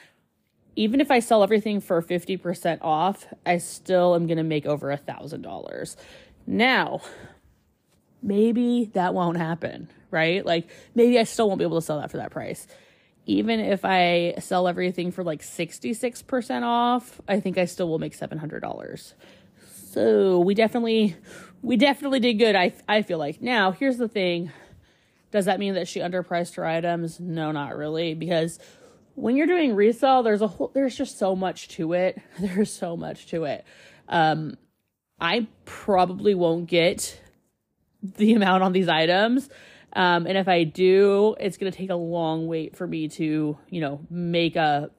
even 0.76 1.00
if 1.02 1.12
I 1.12 1.20
sell 1.20 1.44
everything 1.44 1.80
for 1.80 2.02
50% 2.02 2.80
off, 2.82 3.28
I 3.46 3.60
still 3.60 4.16
am 4.16 4.26
going 4.28 4.38
to 4.38 4.44
make 4.44 4.66
over 4.66 4.92
a 4.92 4.98
$1,000. 4.98 5.96
Now, 6.46 7.00
maybe 8.24 8.90
that 8.94 9.14
won't 9.14 9.38
happen, 9.38 9.90
right? 10.12 10.46
Like 10.46 10.70
maybe 10.96 11.20
I 11.20 11.24
still 11.24 11.48
won't 11.48 11.60
be 11.60 11.66
able 11.66 11.80
to 11.80 11.86
sell 11.86 12.00
that 12.00 12.12
for 12.12 12.18
that 12.18 12.32
price 12.32 12.68
even 13.26 13.60
if 13.60 13.86
I 13.86 14.36
sell 14.40 14.68
everything 14.68 15.12
for 15.12 15.24
like 15.24 15.42
66% 15.42 16.64
off, 16.64 17.22
I 17.28 17.40
think 17.40 17.58
I 17.58 17.66
still 17.66 17.88
will 17.88 18.00
make 18.00 18.18
$700. 18.18 19.14
So 19.66 20.40
we 20.40 20.56
definitely, 20.56 21.16
we 21.62 21.78
definitely 21.78 22.20
did 22.20 22.34
good. 22.34 22.56
I, 22.56 22.74
I 22.88 23.02
feel 23.02 23.18
like 23.18 23.42
now 23.42 23.72
here's 23.72 23.98
the 23.98 24.08
thing. 24.08 24.52
Does 25.32 25.46
that 25.46 25.60
mean 25.60 25.76
that 25.76 25.88
she 25.88 26.00
underpriced 26.00 26.56
her 26.56 26.66
items? 26.66 27.20
No, 27.20 27.52
not 27.52 27.78
really. 27.78 28.14
Because 28.14 28.60
when 29.16 29.36
you're 29.36 29.48
doing 29.48 29.76
resale, 29.76 30.22
there's 30.22 30.42
a 30.42 30.48
whole, 30.48 30.72
there's 30.74 30.96
just 30.96 31.18
so 31.18 31.36
much 31.36 31.70
to 31.70 31.94
it. 31.94 32.22
There's 32.40 32.72
so 32.72 32.98
much 32.98 33.28
to 33.28 33.46
it. 33.46 33.64
Um, 34.10 34.58
I 35.20 35.48
probably 35.66 36.36
won't 36.36 36.68
get 36.68 37.20
the 38.04 38.34
amount 38.34 38.64
on 38.64 38.74
these 38.74 38.90
items 38.90 39.50
um, 39.94 40.26
and 40.26 40.38
if 40.38 40.48
I 40.48 40.64
do, 40.64 41.36
it's 41.40 41.58
going 41.58 41.72
to 41.72 41.78
take 41.78 41.92
a 41.92 41.96
long 41.96 42.48
wait 42.48 42.76
for 42.76 42.88
me 42.88 43.08
to, 43.10 43.58
you 43.70 43.82
know, 43.82 44.02
make 44.10 44.56
a 44.56 44.90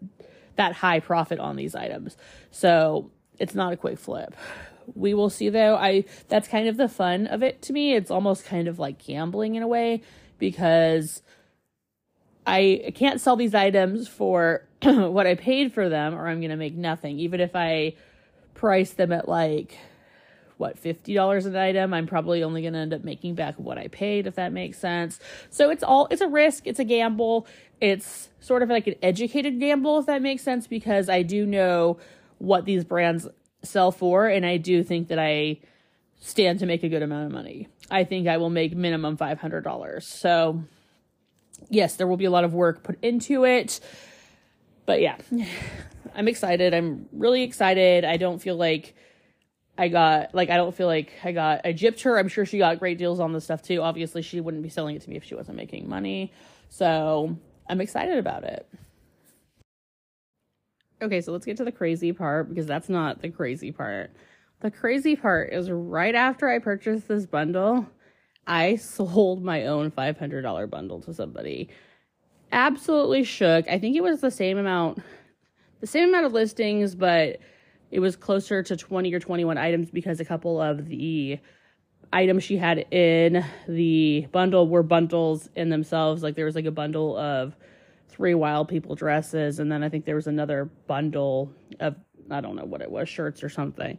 that 0.56 0.72
high 0.72 1.00
profit 1.00 1.40
on 1.40 1.56
these 1.56 1.74
items. 1.74 2.16
So 2.52 3.10
it's 3.40 3.56
not 3.56 3.72
a 3.72 3.76
quick 3.76 3.98
flip. 3.98 4.36
We 4.94 5.12
will 5.12 5.30
see 5.30 5.48
though. 5.48 5.74
I 5.74 6.04
that's 6.28 6.46
kind 6.46 6.68
of 6.68 6.76
the 6.76 6.88
fun 6.88 7.26
of 7.26 7.42
it 7.42 7.60
to 7.62 7.72
me. 7.72 7.94
It's 7.94 8.10
almost 8.10 8.44
kind 8.44 8.68
of 8.68 8.78
like 8.78 9.04
gambling 9.04 9.56
in 9.56 9.64
a 9.64 9.68
way 9.68 10.02
because 10.38 11.22
I 12.46 12.92
can't 12.94 13.20
sell 13.20 13.34
these 13.34 13.54
items 13.54 14.06
for 14.06 14.64
what 14.82 15.26
I 15.26 15.34
paid 15.34 15.72
for 15.72 15.88
them 15.88 16.14
or 16.14 16.28
I'm 16.28 16.38
going 16.38 16.50
to 16.50 16.56
make 16.56 16.76
nothing. 16.76 17.18
Even 17.18 17.40
if 17.40 17.56
I 17.56 17.94
price 18.54 18.92
them 18.92 19.10
at 19.10 19.28
like 19.28 19.76
what 20.64 20.82
$50 20.82 21.44
an 21.44 21.56
item? 21.56 21.92
I'm 21.92 22.06
probably 22.06 22.42
only 22.42 22.62
going 22.62 22.72
to 22.72 22.78
end 22.78 22.94
up 22.94 23.04
making 23.04 23.34
back 23.34 23.54
what 23.58 23.76
i 23.76 23.88
paid 23.88 24.26
if 24.26 24.36
that 24.36 24.50
makes 24.50 24.78
sense. 24.78 25.20
So 25.50 25.68
it's 25.68 25.82
all 25.82 26.08
it's 26.10 26.22
a 26.22 26.26
risk 26.26 26.66
it's 26.66 26.78
a 26.78 26.84
gamble. 26.84 27.46
It's 27.82 28.30
sort 28.40 28.62
of 28.62 28.70
like 28.70 28.86
an 28.86 28.94
educated 29.02 29.60
gamble 29.60 29.98
if 29.98 30.06
that 30.06 30.22
makes 30.22 30.42
sense 30.42 30.66
because 30.66 31.10
i 31.10 31.20
do 31.20 31.44
know 31.44 31.98
what 32.38 32.64
these 32.64 32.82
brands 32.82 33.28
sell 33.62 33.92
for 33.92 34.26
and 34.26 34.46
i 34.46 34.56
do 34.56 34.82
think 34.82 35.08
that 35.08 35.18
i 35.18 35.58
stand 36.20 36.60
to 36.60 36.66
make 36.66 36.82
a 36.82 36.88
good 36.88 37.02
amount 37.02 37.26
of 37.26 37.32
money. 37.32 37.68
I 37.90 38.04
think 38.04 38.26
i 38.26 38.38
will 38.38 38.48
make 38.48 38.74
minimum 38.74 39.18
$500 39.18 40.02
so 40.02 40.64
yes 41.68 41.96
there 41.96 42.06
will 42.06 42.16
be 42.16 42.24
a 42.24 42.30
lot 42.30 42.44
of 42.44 42.54
work 42.54 42.82
put 42.82 42.96
into 43.04 43.44
it. 43.44 43.80
But 44.86 45.02
yeah 45.02 45.18
i'm 46.14 46.26
excited. 46.26 46.72
I'm 46.72 47.06
really 47.12 47.42
excited. 47.42 48.06
I 48.06 48.16
don't 48.16 48.40
feel 48.40 48.56
like 48.56 48.94
I 49.76 49.88
got 49.88 50.34
like 50.34 50.50
I 50.50 50.56
don't 50.56 50.74
feel 50.74 50.86
like 50.86 51.12
I 51.24 51.32
got 51.32 51.62
I 51.64 51.72
gypped 51.72 52.02
her. 52.02 52.18
I'm 52.18 52.28
sure 52.28 52.46
she 52.46 52.58
got 52.58 52.78
great 52.78 52.98
deals 52.98 53.20
on 53.20 53.32
this 53.32 53.44
stuff 53.44 53.62
too. 53.62 53.82
Obviously, 53.82 54.22
she 54.22 54.40
wouldn't 54.40 54.62
be 54.62 54.68
selling 54.68 54.96
it 54.96 55.02
to 55.02 55.10
me 55.10 55.16
if 55.16 55.24
she 55.24 55.34
wasn't 55.34 55.56
making 55.56 55.88
money. 55.88 56.32
So 56.68 57.36
I'm 57.68 57.80
excited 57.80 58.18
about 58.18 58.44
it. 58.44 58.68
Okay, 61.02 61.20
so 61.20 61.32
let's 61.32 61.44
get 61.44 61.56
to 61.56 61.64
the 61.64 61.72
crazy 61.72 62.12
part 62.12 62.48
because 62.48 62.66
that's 62.66 62.88
not 62.88 63.20
the 63.20 63.28
crazy 63.28 63.72
part. 63.72 64.12
The 64.60 64.70
crazy 64.70 65.16
part 65.16 65.52
is 65.52 65.70
right 65.70 66.14
after 66.14 66.48
I 66.48 66.58
purchased 66.58 67.08
this 67.08 67.26
bundle, 67.26 67.86
I 68.46 68.76
sold 68.76 69.42
my 69.42 69.66
own 69.66 69.90
$500 69.90 70.70
bundle 70.70 71.00
to 71.02 71.12
somebody. 71.12 71.68
Absolutely 72.52 73.24
shook. 73.24 73.68
I 73.68 73.78
think 73.78 73.96
it 73.96 74.02
was 74.02 74.20
the 74.20 74.30
same 74.30 74.56
amount, 74.56 75.02
the 75.80 75.86
same 75.86 76.08
amount 76.08 76.26
of 76.26 76.32
listings, 76.32 76.94
but 76.94 77.40
it 77.94 78.00
was 78.00 78.16
closer 78.16 78.60
to 78.60 78.76
20 78.76 79.14
or 79.14 79.20
21 79.20 79.56
items 79.56 79.88
because 79.88 80.18
a 80.18 80.24
couple 80.24 80.60
of 80.60 80.88
the 80.88 81.38
items 82.12 82.42
she 82.42 82.56
had 82.56 82.92
in 82.92 83.44
the 83.68 84.26
bundle 84.32 84.66
were 84.68 84.82
bundles 84.82 85.48
in 85.54 85.68
themselves. 85.68 86.20
Like 86.20 86.34
there 86.34 86.44
was 86.44 86.56
like 86.56 86.64
a 86.64 86.72
bundle 86.72 87.16
of 87.16 87.54
three 88.08 88.34
wild 88.34 88.66
people 88.66 88.96
dresses, 88.96 89.60
and 89.60 89.70
then 89.70 89.84
I 89.84 89.90
think 89.90 90.06
there 90.06 90.16
was 90.16 90.26
another 90.26 90.64
bundle 90.88 91.52
of 91.78 91.94
I 92.32 92.40
don't 92.40 92.56
know 92.56 92.64
what 92.64 92.82
it 92.82 92.90
was, 92.90 93.08
shirts 93.08 93.44
or 93.44 93.48
something. 93.48 93.96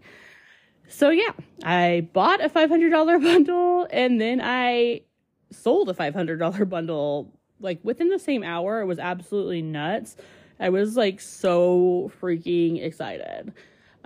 So 0.89 1.09
yeah, 1.09 1.31
I 1.63 2.09
bought 2.11 2.43
a 2.43 2.49
$500 2.49 2.91
bundle 3.23 3.87
and 3.89 4.19
then 4.19 4.41
I 4.43 5.03
sold 5.51 5.89
a 5.89 5.93
$500 5.93 6.67
bundle 6.67 7.31
like 7.61 7.79
within 7.81 8.09
the 8.09 8.19
same 8.19 8.43
hour. 8.43 8.81
It 8.81 8.87
was 8.87 8.99
absolutely 8.99 9.61
nuts. 9.61 10.17
I 10.59 10.67
was 10.67 10.97
like 10.97 11.21
so 11.21 12.11
freaking 12.21 12.83
excited. 12.83 13.53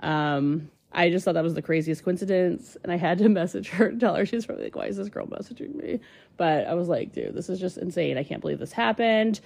Um, 0.00 0.70
I 0.92 1.10
just 1.10 1.24
thought 1.24 1.34
that 1.34 1.44
was 1.44 1.54
the 1.54 1.62
craziest 1.62 2.04
coincidence, 2.04 2.76
and 2.82 2.92
I 2.92 2.96
had 2.96 3.18
to 3.18 3.28
message 3.40 3.68
her 3.70 3.88
and 3.88 4.00
tell 4.00 4.14
her 4.14 4.26
she's 4.26 4.46
probably 4.46 4.64
like, 4.64 4.76
"Why 4.76 4.86
is 4.86 4.96
this 4.96 5.08
girl 5.08 5.26
messaging 5.26 5.74
me?" 5.74 6.00
But 6.36 6.66
I 6.66 6.74
was 6.74 6.88
like, 6.88 7.12
"Dude, 7.12 7.34
this 7.34 7.48
is 7.48 7.60
just 7.60 7.78
insane! 7.78 8.18
I 8.18 8.24
can't 8.24 8.40
believe 8.40 8.58
this 8.58 8.72
happened." 8.72 9.40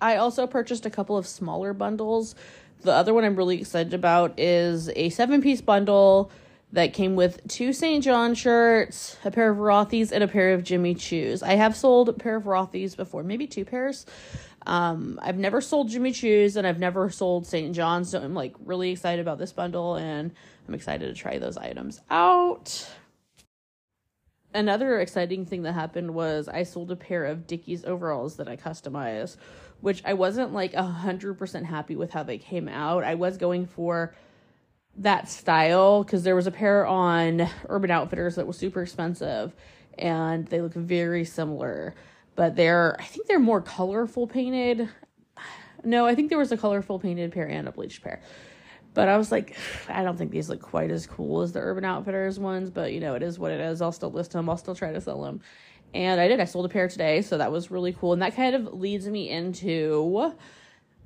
I 0.00 0.16
also 0.16 0.46
purchased 0.46 0.84
a 0.84 0.90
couple 0.90 1.16
of 1.16 1.26
smaller 1.26 1.72
bundles. 1.72 2.34
The 2.82 2.92
other 2.92 3.14
one 3.14 3.24
I'm 3.24 3.36
really 3.36 3.58
excited 3.60 3.94
about 3.94 4.38
is 4.38 4.90
a 4.94 5.08
seven 5.10 5.40
piece 5.40 5.60
bundle 5.60 6.30
that 6.76 6.92
came 6.92 7.16
with 7.16 7.40
two 7.48 7.72
St. 7.72 8.04
John 8.04 8.34
shirts, 8.34 9.16
a 9.24 9.30
pair 9.30 9.50
of 9.50 9.56
Rothy's, 9.56 10.12
and 10.12 10.22
a 10.22 10.28
pair 10.28 10.52
of 10.52 10.62
Jimmy 10.62 10.94
Choo's. 10.94 11.42
I 11.42 11.54
have 11.54 11.74
sold 11.74 12.10
a 12.10 12.12
pair 12.12 12.36
of 12.36 12.44
Rothy's 12.44 12.94
before, 12.94 13.22
maybe 13.22 13.46
two 13.46 13.64
pairs. 13.64 14.04
Um, 14.66 15.18
I've 15.22 15.38
never 15.38 15.62
sold 15.62 15.88
Jimmy 15.88 16.12
Choo's 16.12 16.54
and 16.54 16.66
I've 16.66 16.78
never 16.78 17.08
sold 17.08 17.46
St. 17.46 17.74
John's, 17.74 18.10
so 18.10 18.20
I'm 18.20 18.34
like 18.34 18.54
really 18.62 18.90
excited 18.90 19.22
about 19.22 19.38
this 19.38 19.54
bundle 19.54 19.94
and 19.94 20.32
I'm 20.68 20.74
excited 20.74 21.06
to 21.06 21.18
try 21.18 21.38
those 21.38 21.56
items 21.56 22.02
out. 22.10 22.86
Another 24.52 25.00
exciting 25.00 25.46
thing 25.46 25.62
that 25.62 25.72
happened 25.72 26.12
was 26.12 26.46
I 26.46 26.64
sold 26.64 26.90
a 26.90 26.96
pair 26.96 27.24
of 27.24 27.46
Dickies 27.46 27.86
overalls 27.86 28.36
that 28.36 28.48
I 28.48 28.56
customized, 28.56 29.38
which 29.80 30.02
I 30.04 30.12
wasn't 30.12 30.52
like 30.52 30.74
a 30.74 30.82
hundred 30.82 31.38
percent 31.38 31.64
happy 31.64 31.96
with 31.96 32.10
how 32.10 32.22
they 32.22 32.36
came 32.36 32.68
out. 32.68 33.02
I 33.02 33.14
was 33.14 33.38
going 33.38 33.64
for 33.64 34.14
that 34.98 35.28
style 35.28 36.02
because 36.02 36.22
there 36.22 36.34
was 36.34 36.46
a 36.46 36.50
pair 36.50 36.86
on 36.86 37.48
Urban 37.68 37.90
Outfitters 37.90 38.36
that 38.36 38.46
was 38.46 38.56
super 38.56 38.82
expensive 38.82 39.54
and 39.98 40.46
they 40.48 40.60
look 40.60 40.74
very 40.74 41.24
similar 41.24 41.94
but 42.36 42.54
they're 42.54 42.96
I 43.00 43.04
think 43.04 43.26
they're 43.26 43.40
more 43.40 43.62
colorful 43.62 44.28
painted. 44.28 44.88
No, 45.82 46.06
I 46.06 46.14
think 46.14 46.28
there 46.28 46.38
was 46.38 46.52
a 46.52 46.56
colorful 46.56 46.98
painted 46.98 47.32
pair 47.32 47.48
and 47.48 47.66
a 47.66 47.72
bleached 47.72 48.02
pair. 48.02 48.20
But 48.94 49.08
I 49.08 49.18
was 49.18 49.30
like, 49.30 49.56
I 49.88 50.02
don't 50.04 50.16
think 50.16 50.30
these 50.30 50.48
look 50.48 50.62
quite 50.62 50.90
as 50.90 51.06
cool 51.06 51.42
as 51.42 51.52
the 51.52 51.60
Urban 51.60 51.84
Outfitters 51.84 52.38
ones, 52.38 52.70
but 52.70 52.92
you 52.92 53.00
know, 53.00 53.14
it 53.14 53.22
is 53.22 53.38
what 53.38 53.52
it 53.52 53.60
is. 53.60 53.82
I'll 53.82 53.92
still 53.92 54.10
list 54.10 54.32
them. 54.32 54.48
I'll 54.48 54.56
still 54.56 54.74
try 54.74 54.92
to 54.92 55.00
sell 55.00 55.22
them. 55.22 55.40
And 55.92 56.20
I 56.20 56.28
did. 56.28 56.40
I 56.40 56.44
sold 56.44 56.66
a 56.66 56.68
pair 56.68 56.88
today, 56.88 57.22
so 57.22 57.38
that 57.38 57.52
was 57.52 57.70
really 57.70 57.92
cool. 57.92 58.12
And 58.14 58.22
that 58.22 58.34
kind 58.34 58.54
of 58.54 58.72
leads 58.74 59.06
me 59.06 59.28
into 59.28 60.32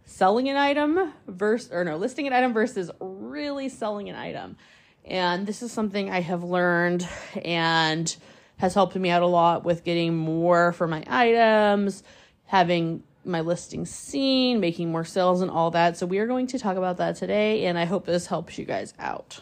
selling 0.04 0.48
an 0.48 0.56
item 0.56 1.12
versus 1.26 1.70
or 1.72 1.84
no, 1.84 1.96
listing 1.96 2.26
an 2.26 2.32
item 2.32 2.52
versus 2.52 2.90
really 3.30 3.68
selling 3.68 4.08
an 4.08 4.16
item. 4.16 4.56
And 5.04 5.46
this 5.46 5.62
is 5.62 5.72
something 5.72 6.10
I 6.10 6.20
have 6.20 6.44
learned 6.44 7.08
and 7.42 8.14
has 8.58 8.74
helped 8.74 8.94
me 8.96 9.08
out 9.08 9.22
a 9.22 9.26
lot 9.26 9.64
with 9.64 9.84
getting 9.84 10.16
more 10.16 10.72
for 10.72 10.86
my 10.86 11.02
items, 11.06 12.02
having 12.46 13.02
my 13.24 13.40
listing 13.40 13.86
seen, 13.86 14.60
making 14.60 14.90
more 14.90 15.04
sales, 15.04 15.40
and 15.40 15.50
all 15.50 15.70
that. 15.70 15.96
So, 15.96 16.06
we 16.06 16.18
are 16.18 16.26
going 16.26 16.46
to 16.48 16.58
talk 16.58 16.76
about 16.76 16.98
that 16.98 17.16
today, 17.16 17.66
and 17.66 17.78
I 17.78 17.84
hope 17.84 18.04
this 18.06 18.26
helps 18.26 18.58
you 18.58 18.64
guys 18.64 18.94
out. 18.98 19.40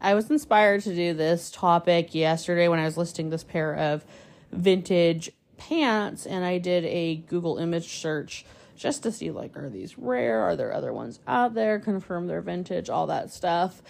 I 0.00 0.14
was 0.14 0.30
inspired 0.30 0.82
to 0.82 0.94
do 0.94 1.14
this 1.14 1.50
topic 1.50 2.14
yesterday 2.14 2.68
when 2.68 2.78
I 2.78 2.84
was 2.84 2.96
listing 2.96 3.30
this 3.30 3.44
pair 3.44 3.74
of 3.74 4.04
vintage 4.50 5.30
pants, 5.56 6.26
and 6.26 6.44
I 6.44 6.58
did 6.58 6.84
a 6.84 7.16
Google 7.16 7.58
image 7.58 7.88
search 7.88 8.44
just 8.76 9.02
to 9.02 9.12
see 9.12 9.30
like 9.30 9.56
are 9.56 9.70
these 9.70 9.98
rare 9.98 10.40
are 10.40 10.56
there 10.56 10.72
other 10.72 10.92
ones 10.92 11.20
out 11.26 11.54
there 11.54 11.78
confirm 11.78 12.26
they're 12.26 12.40
vintage 12.40 12.88
all 12.88 13.06
that 13.06 13.30
stuff 13.30 13.82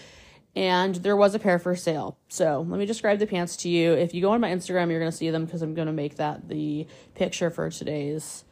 and 0.55 0.97
there 0.97 1.17
was 1.17 1.35
a 1.35 1.39
pair 1.39 1.59
for 1.59 1.75
sale. 1.75 2.19
So 2.29 2.65
let 2.69 2.79
me 2.79 2.87
describe 2.87 3.19
the 3.19 3.27
pants 3.27 3.57
to 3.59 3.69
you. 3.69 3.93
If 3.93 4.13
you 4.13 4.21
go 4.21 4.33
on 4.33 4.41
my 4.41 4.51
Instagram, 4.51 4.91
you're 4.91 5.01
going 5.01 5.11
to 5.11 5.17
see 5.17 5.31
them 5.31 5.47
because 5.47 5.63
I'm 5.63 5.75
going 5.75 5.87
to 5.87 5.93
make 5.93 6.17
that 6.17 6.49
the 6.49 6.87
picture 7.15 7.51
for 7.51 7.71
today's 7.71 8.45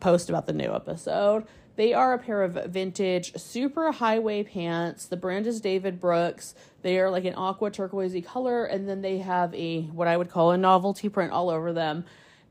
post 0.00 0.30
about 0.30 0.46
the 0.46 0.52
new 0.52 0.74
episode. 0.74 1.44
They 1.76 1.92
are 1.92 2.14
a 2.14 2.18
pair 2.18 2.42
of 2.42 2.54
vintage 2.66 3.34
super 3.36 3.92
highway 3.92 4.44
pants. 4.44 5.06
The 5.06 5.16
brand 5.16 5.46
is 5.46 5.60
David 5.60 6.00
Brooks. 6.00 6.54
They 6.82 6.98
are 7.00 7.10
like 7.10 7.24
an 7.24 7.34
aqua 7.34 7.70
turquoisey 7.70 8.24
color, 8.24 8.64
and 8.64 8.88
then 8.88 9.02
they 9.02 9.18
have 9.18 9.52
a 9.54 9.82
what 9.82 10.06
I 10.06 10.16
would 10.16 10.30
call 10.30 10.52
a 10.52 10.56
novelty 10.56 11.08
print 11.08 11.32
all 11.32 11.50
over 11.50 11.72
them. 11.72 12.04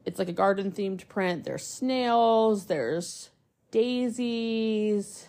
It's 0.06 0.20
like 0.20 0.30
a 0.30 0.34
garden 0.34 0.72
themed 0.72 1.08
print. 1.08 1.44
There's 1.44 1.66
snails, 1.66 2.66
there's 2.66 3.30
daisies, 3.72 5.28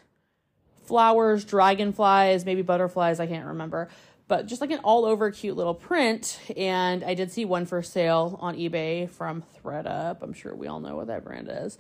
flowers, 0.85 1.45
dragonflies, 1.45 2.45
maybe 2.45 2.63
butterflies, 2.63 3.21
I 3.21 3.27
can't 3.27 3.47
remember. 3.47 3.89
But 4.27 4.47
just 4.47 4.61
like 4.61 4.71
an 4.71 4.81
all 4.81 5.05
over 5.05 5.31
cute 5.31 5.57
little 5.57 5.75
print. 5.75 6.41
And 6.57 7.05
I 7.05 7.15
did 7.15 7.31
see 7.31 7.45
one 7.45 7.67
for 7.67 7.83
sale 7.83 8.39
on 8.41 8.57
eBay 8.57 9.09
from 9.11 9.43
ThredUp. 9.63 10.23
I'm 10.23 10.33
sure 10.33 10.55
we 10.55 10.67
all 10.67 10.81
know 10.81 10.97
what 10.97 11.09
that 11.09 11.25
brand 11.25 11.49
is. 11.51 11.79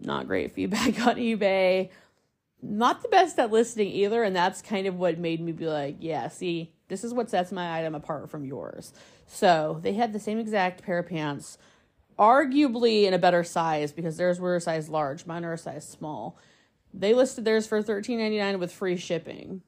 Not 0.00 0.26
great 0.26 0.52
feedback 0.52 1.00
on 1.06 1.16
eBay. 1.16 1.90
Not 2.60 3.02
the 3.02 3.08
best 3.08 3.38
at 3.38 3.52
listing 3.52 3.88
either. 3.88 4.22
And 4.22 4.34
that's 4.34 4.62
kind 4.62 4.86
of 4.86 4.96
what 4.96 5.18
made 5.18 5.40
me 5.40 5.52
be 5.52 5.66
like, 5.66 5.96
yeah, 6.00 6.28
see, 6.28 6.72
this 6.88 7.04
is 7.04 7.14
what 7.14 7.30
sets 7.30 7.52
my 7.52 7.78
item 7.78 7.94
apart 7.94 8.30
from 8.30 8.44
yours. 8.44 8.92
So 9.26 9.78
they 9.82 9.94
had 9.94 10.12
the 10.12 10.20
same 10.20 10.38
exact 10.38 10.82
pair 10.82 10.98
of 10.98 11.08
pants, 11.08 11.56
arguably 12.18 13.04
in 13.04 13.14
a 13.14 13.18
better 13.18 13.44
size 13.44 13.92
because 13.92 14.16
theirs 14.16 14.40
were 14.40 14.56
a 14.56 14.60
size 14.60 14.88
large, 14.88 15.26
mine 15.26 15.44
are 15.44 15.52
a 15.52 15.58
size 15.58 15.86
small 15.88 16.38
they 16.94 17.12
listed 17.12 17.44
theirs 17.44 17.66
for 17.66 17.82
$13.99 17.82 18.58
with 18.60 18.72
free 18.72 18.96
shipping. 18.96 19.62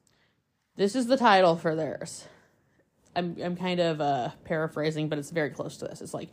This 0.77 0.95
is 0.95 1.07
the 1.07 1.17
title 1.17 1.57
for 1.57 1.75
theirs. 1.75 2.25
I'm 3.15 3.35
I'm 3.43 3.57
kind 3.57 3.79
of 3.79 3.99
uh 3.99 4.29
paraphrasing, 4.45 5.09
but 5.09 5.17
it's 5.17 5.31
very 5.31 5.49
close 5.49 5.77
to 5.77 5.85
this. 5.85 6.01
It's 6.01 6.13
like 6.13 6.29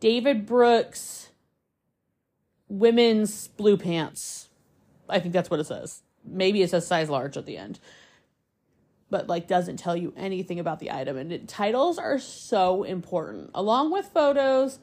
David 0.00 0.46
Brooks 0.46 1.28
women's 2.68 3.48
blue 3.48 3.76
pants. 3.76 4.48
I 5.08 5.20
think 5.20 5.32
that's 5.32 5.50
what 5.50 5.60
it 5.60 5.66
says. 5.66 6.02
Maybe 6.24 6.62
it 6.62 6.70
says 6.70 6.86
size 6.86 7.08
large 7.08 7.36
at 7.36 7.46
the 7.46 7.58
end. 7.58 7.78
But 9.10 9.28
like 9.28 9.46
doesn't 9.46 9.76
tell 9.76 9.94
you 9.96 10.12
anything 10.16 10.58
about 10.58 10.80
the 10.80 10.90
item 10.90 11.16
and 11.16 11.30
it, 11.30 11.46
titles 11.46 11.98
are 11.98 12.18
so 12.18 12.82
important. 12.82 13.50
Along 13.54 13.92
with 13.92 14.06
photos, 14.06 14.80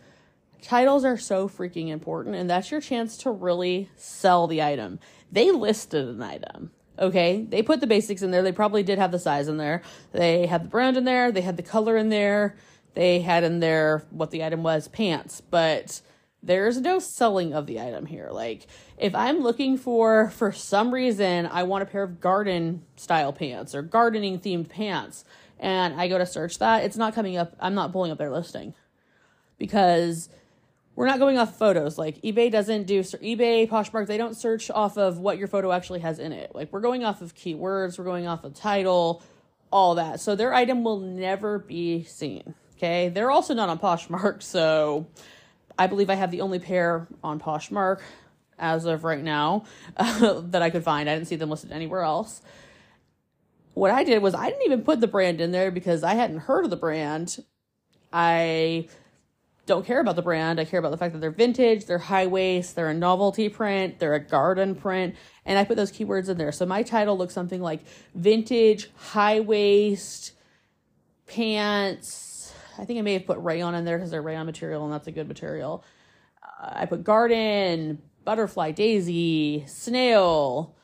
titles 0.63 1.05
are 1.05 1.17
so 1.17 1.47
freaking 1.47 1.89
important 1.89 2.35
and 2.35 2.49
that's 2.49 2.71
your 2.71 2.81
chance 2.81 3.17
to 3.17 3.29
really 3.29 3.89
sell 3.95 4.47
the 4.47 4.61
item 4.61 4.99
they 5.33 5.51
listed 5.51 6.07
an 6.07 6.21
item. 6.21 6.71
Okay, 6.99 7.43
they 7.49 7.63
put 7.63 7.81
the 7.81 7.87
basics 7.87 8.21
in 8.21 8.29
there. 8.29 8.43
They 8.43 8.51
probably 8.51 8.83
did 8.83 8.99
have 8.99 9.11
the 9.11 9.17
size 9.17 9.47
in 9.47 9.57
there. 9.57 9.81
They 10.11 10.45
had 10.45 10.63
the 10.63 10.69
brand 10.69 10.95
in 10.95 11.05
there. 11.05 11.31
They 11.31 11.41
had 11.41 11.57
the 11.57 11.63
color 11.63 11.97
in 11.97 12.09
there. 12.09 12.55
They 12.93 13.21
had 13.21 13.43
in 13.43 13.59
there 13.59 14.05
what 14.11 14.29
the 14.29 14.43
item 14.43 14.61
was 14.61 14.87
pants. 14.87 15.41
But 15.41 16.01
there's 16.43 16.79
no 16.79 16.99
selling 16.99 17.51
of 17.51 17.65
the 17.65 17.81
item 17.81 18.05
here. 18.05 18.29
Like, 18.31 18.67
if 18.99 19.15
I'm 19.15 19.39
looking 19.39 19.75
for, 19.75 20.29
for 20.29 20.51
some 20.51 20.93
reason, 20.93 21.47
I 21.47 21.63
want 21.63 21.81
a 21.81 21.87
pair 21.87 22.03
of 22.03 22.21
garden 22.21 22.83
style 22.95 23.33
pants 23.33 23.73
or 23.73 23.81
gardening 23.81 24.39
themed 24.39 24.69
pants, 24.69 25.25
and 25.57 25.99
I 25.99 26.07
go 26.07 26.19
to 26.19 26.27
search 26.27 26.59
that, 26.59 26.83
it's 26.83 26.97
not 26.97 27.15
coming 27.15 27.37
up. 27.37 27.55
I'm 27.59 27.73
not 27.73 27.91
pulling 27.91 28.11
up 28.11 28.19
their 28.19 28.29
listing 28.29 28.75
because 29.57 30.29
we're 30.95 31.07
not 31.07 31.19
going 31.19 31.37
off 31.37 31.57
photos. 31.57 31.97
Like 31.97 32.21
eBay 32.21 32.51
doesn't 32.51 32.83
do 32.83 32.99
eBay, 33.01 33.67
Poshmark, 33.67 34.07
they 34.07 34.17
don't 34.17 34.35
search 34.35 34.69
off 34.69 34.97
of 34.97 35.17
what 35.17 35.37
your 35.37 35.47
photo 35.47 35.71
actually 35.71 35.99
has 36.01 36.19
in 36.19 36.31
it. 36.31 36.53
Like 36.53 36.71
we're 36.71 36.81
going 36.81 37.03
off 37.03 37.21
of 37.21 37.35
keywords, 37.35 37.97
we're 37.97 38.05
going 38.05 38.27
off 38.27 38.43
of 38.43 38.53
title, 38.53 39.23
all 39.71 39.95
that. 39.95 40.19
So 40.19 40.35
their 40.35 40.53
item 40.53 40.83
will 40.83 40.99
never 40.99 41.59
be 41.59 42.03
seen. 42.03 42.53
Okay. 42.77 43.09
They're 43.09 43.31
also 43.31 43.53
not 43.53 43.69
on 43.69 43.79
Poshmark. 43.79 44.43
So 44.53 45.07
I 45.77 45.87
believe 45.87 46.09
I 46.09 46.15
have 46.15 46.31
the 46.31 46.41
only 46.41 46.59
pair 46.59 47.07
on 47.23 47.39
Poshmark 47.39 48.01
as 48.59 48.85
of 48.85 49.03
right 49.03 49.23
now 49.23 49.65
uh, 49.97 50.41
that 50.45 50.61
I 50.61 50.69
could 50.69 50.83
find. 50.83 51.09
I 51.09 51.15
didn't 51.15 51.27
see 51.27 51.35
them 51.35 51.49
listed 51.49 51.71
anywhere 51.71 52.01
else. 52.01 52.41
What 53.73 53.89
I 53.89 54.03
did 54.03 54.21
was 54.21 54.35
I 54.35 54.49
didn't 54.49 54.65
even 54.65 54.83
put 54.83 55.01
the 55.01 55.07
brand 55.07 55.41
in 55.41 55.51
there 55.51 55.71
because 55.71 56.03
I 56.03 56.13
hadn't 56.13 56.39
heard 56.39 56.63
of 56.63 56.69
the 56.69 56.77
brand. 56.77 57.43
I 58.11 58.87
don't 59.65 59.85
care 59.85 59.99
about 59.99 60.15
the 60.15 60.21
brand. 60.21 60.59
I 60.59 60.65
care 60.65 60.79
about 60.79 60.91
the 60.91 60.97
fact 60.97 61.13
that 61.13 61.19
they're 61.19 61.31
vintage, 61.31 61.85
they're 61.85 61.97
high 61.97 62.27
waist, 62.27 62.75
they're 62.75 62.89
a 62.89 62.93
novelty 62.93 63.47
print, 63.49 63.99
they're 63.99 64.13
a 64.13 64.19
garden 64.19 64.75
print, 64.75 65.15
and 65.45 65.57
I 65.57 65.63
put 65.63 65.77
those 65.77 65.91
keywords 65.91 66.27
in 66.29 66.37
there. 66.37 66.51
So 66.51 66.65
my 66.65 66.83
title 66.83 67.17
looks 67.17 67.33
something 67.33 67.61
like 67.61 67.81
vintage, 68.13 68.89
high 68.95 69.39
waist, 69.39 70.33
pants. 71.27 72.53
I 72.77 72.85
think 72.85 72.99
I 72.99 73.01
may 73.03 73.13
have 73.13 73.25
put 73.25 73.37
rayon 73.39 73.75
in 73.75 73.85
there 73.85 73.97
because 73.97 74.11
they're 74.11 74.21
rayon 74.21 74.45
material 74.45 74.83
and 74.83 74.93
that's 74.93 75.07
a 75.07 75.11
good 75.11 75.27
material. 75.27 75.83
Uh, 76.43 76.71
I 76.73 76.85
put 76.85 77.03
garden, 77.03 78.01
butterfly, 78.25 78.71
daisy, 78.71 79.63
snail, 79.67 80.75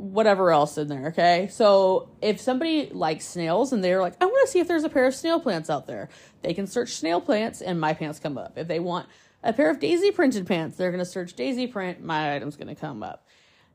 whatever 0.00 0.50
else 0.50 0.78
in 0.78 0.88
there, 0.88 1.08
okay? 1.08 1.48
So 1.50 2.08
if 2.22 2.40
somebody 2.40 2.90
likes 2.90 3.26
snails 3.26 3.72
and 3.72 3.84
they're 3.84 4.00
like, 4.00 4.14
I 4.20 4.26
want 4.26 4.46
to 4.46 4.50
see 4.50 4.58
if 4.58 4.68
there's 4.68 4.84
a 4.84 4.88
pair 4.88 5.06
of 5.06 5.14
snail 5.14 5.40
plants 5.40 5.70
out 5.70 5.86
there, 5.86 6.08
they 6.42 6.54
can 6.54 6.66
search 6.66 6.94
snail 6.94 7.20
plants 7.20 7.60
and 7.60 7.80
my 7.80 7.92
pants 7.92 8.18
come 8.18 8.38
up. 8.38 8.56
If 8.56 8.66
they 8.68 8.80
want 8.80 9.06
a 9.42 9.52
pair 9.52 9.70
of 9.70 9.78
daisy 9.78 10.10
printed 10.10 10.46
pants, 10.46 10.76
they're 10.76 10.90
going 10.90 11.04
to 11.04 11.10
search 11.10 11.34
daisy 11.34 11.66
print, 11.66 12.02
my 12.02 12.34
item's 12.34 12.56
going 12.56 12.68
to 12.68 12.74
come 12.74 13.02
up. 13.02 13.26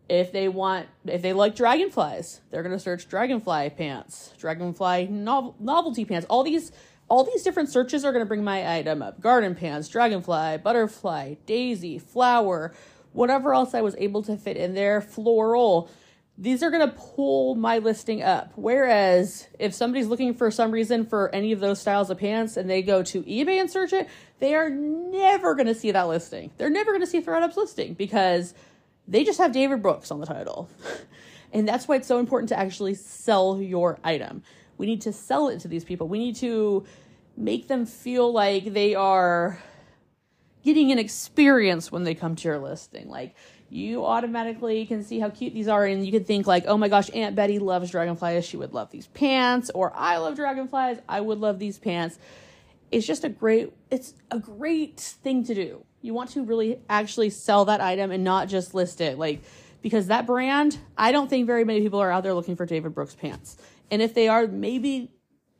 If 0.07 0.31
they 0.31 0.47
want, 0.47 0.87
if 1.05 1.21
they 1.21 1.33
like 1.33 1.55
dragonflies, 1.55 2.41
they're 2.51 2.61
going 2.61 2.75
to 2.75 2.79
search 2.79 3.07
dragonfly 3.07 3.71
pants, 3.71 4.33
dragonfly 4.37 5.07
nov- 5.07 5.59
novelty 5.59 6.05
pants. 6.05 6.27
All 6.29 6.43
these, 6.43 6.71
all 7.07 7.23
these 7.23 7.41
different 7.41 7.69
searches 7.69 8.05
are 8.05 8.11
going 8.11 8.23
to 8.23 8.27
bring 8.27 8.43
my 8.43 8.77
item 8.77 9.01
up. 9.01 9.19
Garden 9.19 9.55
pants, 9.55 9.87
dragonfly, 9.89 10.57
butterfly, 10.57 11.35
daisy, 11.47 11.97
flower, 11.97 12.73
whatever 13.13 13.53
else 13.53 13.73
I 13.73 13.81
was 13.81 13.95
able 13.97 14.21
to 14.23 14.37
fit 14.37 14.57
in 14.57 14.75
there, 14.75 15.01
floral 15.01 15.89
these 16.37 16.61
are 16.63 16.69
going 16.69 16.87
to 16.87 16.95
pull 16.95 17.55
my 17.55 17.77
listing 17.77 18.21
up. 18.21 18.51
Whereas 18.55 19.47
if 19.57 19.73
somebody's 19.73 20.07
looking 20.07 20.33
for 20.33 20.51
some 20.51 20.71
reason 20.71 21.05
for 21.05 21.33
any 21.33 21.53
of 21.53 21.61
those 21.61 21.79
styles 21.79 22.09
of 22.09 22.17
pants 22.17 22.57
and 22.57 22.69
they 22.69 22.81
go 22.81 23.03
to 23.03 23.23
eBay 23.23 23.59
and 23.59 23.71
search 23.71 23.93
it, 23.93 24.09
they 24.39 24.53
are 24.53 24.69
never 24.69 25.55
going 25.55 25.67
to 25.67 25.75
see 25.75 25.91
that 25.91 26.07
listing. 26.07 26.51
They're 26.57 26.69
never 26.69 26.91
going 26.91 27.01
to 27.01 27.07
see 27.07 27.21
ThredUp's 27.21 27.55
listing 27.55 27.93
because 27.93 28.53
they 29.07 29.23
just 29.23 29.39
have 29.39 29.53
David 29.53 29.81
Brooks 29.81 30.11
on 30.11 30.19
the 30.19 30.25
title. 30.25 30.69
and 31.53 31.67
that's 31.67 31.87
why 31.87 31.95
it's 31.95 32.07
so 32.07 32.19
important 32.19 32.49
to 32.49 32.59
actually 32.59 32.95
sell 32.95 33.61
your 33.61 33.97
item. 34.03 34.43
We 34.77 34.87
need 34.87 35.01
to 35.01 35.13
sell 35.13 35.47
it 35.47 35.61
to 35.61 35.69
these 35.69 35.85
people. 35.85 36.09
We 36.09 36.19
need 36.19 36.35
to 36.37 36.85
make 37.37 37.69
them 37.69 37.85
feel 37.85 38.31
like 38.33 38.73
they 38.73 38.93
are 38.93 39.59
getting 40.63 40.91
an 40.91 40.99
experience 40.99 41.93
when 41.93 42.03
they 42.03 42.15
come 42.15 42.35
to 42.35 42.47
your 42.47 42.57
listing. 42.57 43.07
Like, 43.07 43.35
you 43.75 44.05
automatically 44.05 44.85
can 44.85 45.03
see 45.03 45.19
how 45.19 45.29
cute 45.29 45.53
these 45.53 45.67
are 45.67 45.85
and 45.85 46.05
you 46.05 46.11
can 46.11 46.23
think 46.23 46.47
like 46.47 46.63
oh 46.67 46.77
my 46.77 46.87
gosh 46.87 47.09
aunt 47.13 47.35
betty 47.35 47.59
loves 47.59 47.91
dragonflies. 47.91 48.45
She 48.45 48.57
would 48.57 48.73
love 48.73 48.89
these 48.89 49.07
pants 49.07 49.69
or 49.75 49.91
i 49.95 50.17
love 50.17 50.35
dragonflies. 50.35 50.99
I 51.09 51.19
would 51.19 51.39
love 51.39 51.59
these 51.59 51.77
pants. 51.77 52.17
It's 52.91 53.05
just 53.05 53.25
a 53.25 53.29
great 53.29 53.73
it's 53.91 54.13
a 54.31 54.39
great 54.39 54.99
thing 54.99 55.43
to 55.45 55.53
do. 55.53 55.85
You 56.01 56.13
want 56.13 56.31
to 56.31 56.43
really 56.43 56.79
actually 56.89 57.29
sell 57.31 57.65
that 57.65 57.81
item 57.81 58.11
and 58.11 58.23
not 58.23 58.47
just 58.47 58.73
list 58.73 59.01
it 59.01 59.17
like 59.17 59.41
because 59.81 60.07
that 60.07 60.25
brand 60.25 60.79
i 60.97 61.11
don't 61.11 61.29
think 61.29 61.45
very 61.45 61.65
many 61.65 61.81
people 61.81 61.99
are 61.99 62.11
out 62.11 62.23
there 62.23 62.33
looking 62.33 62.55
for 62.55 62.65
david 62.65 62.95
brooks 62.95 63.15
pants. 63.15 63.57
And 63.91 64.01
if 64.01 64.13
they 64.13 64.29
are 64.29 64.47
maybe 64.47 65.11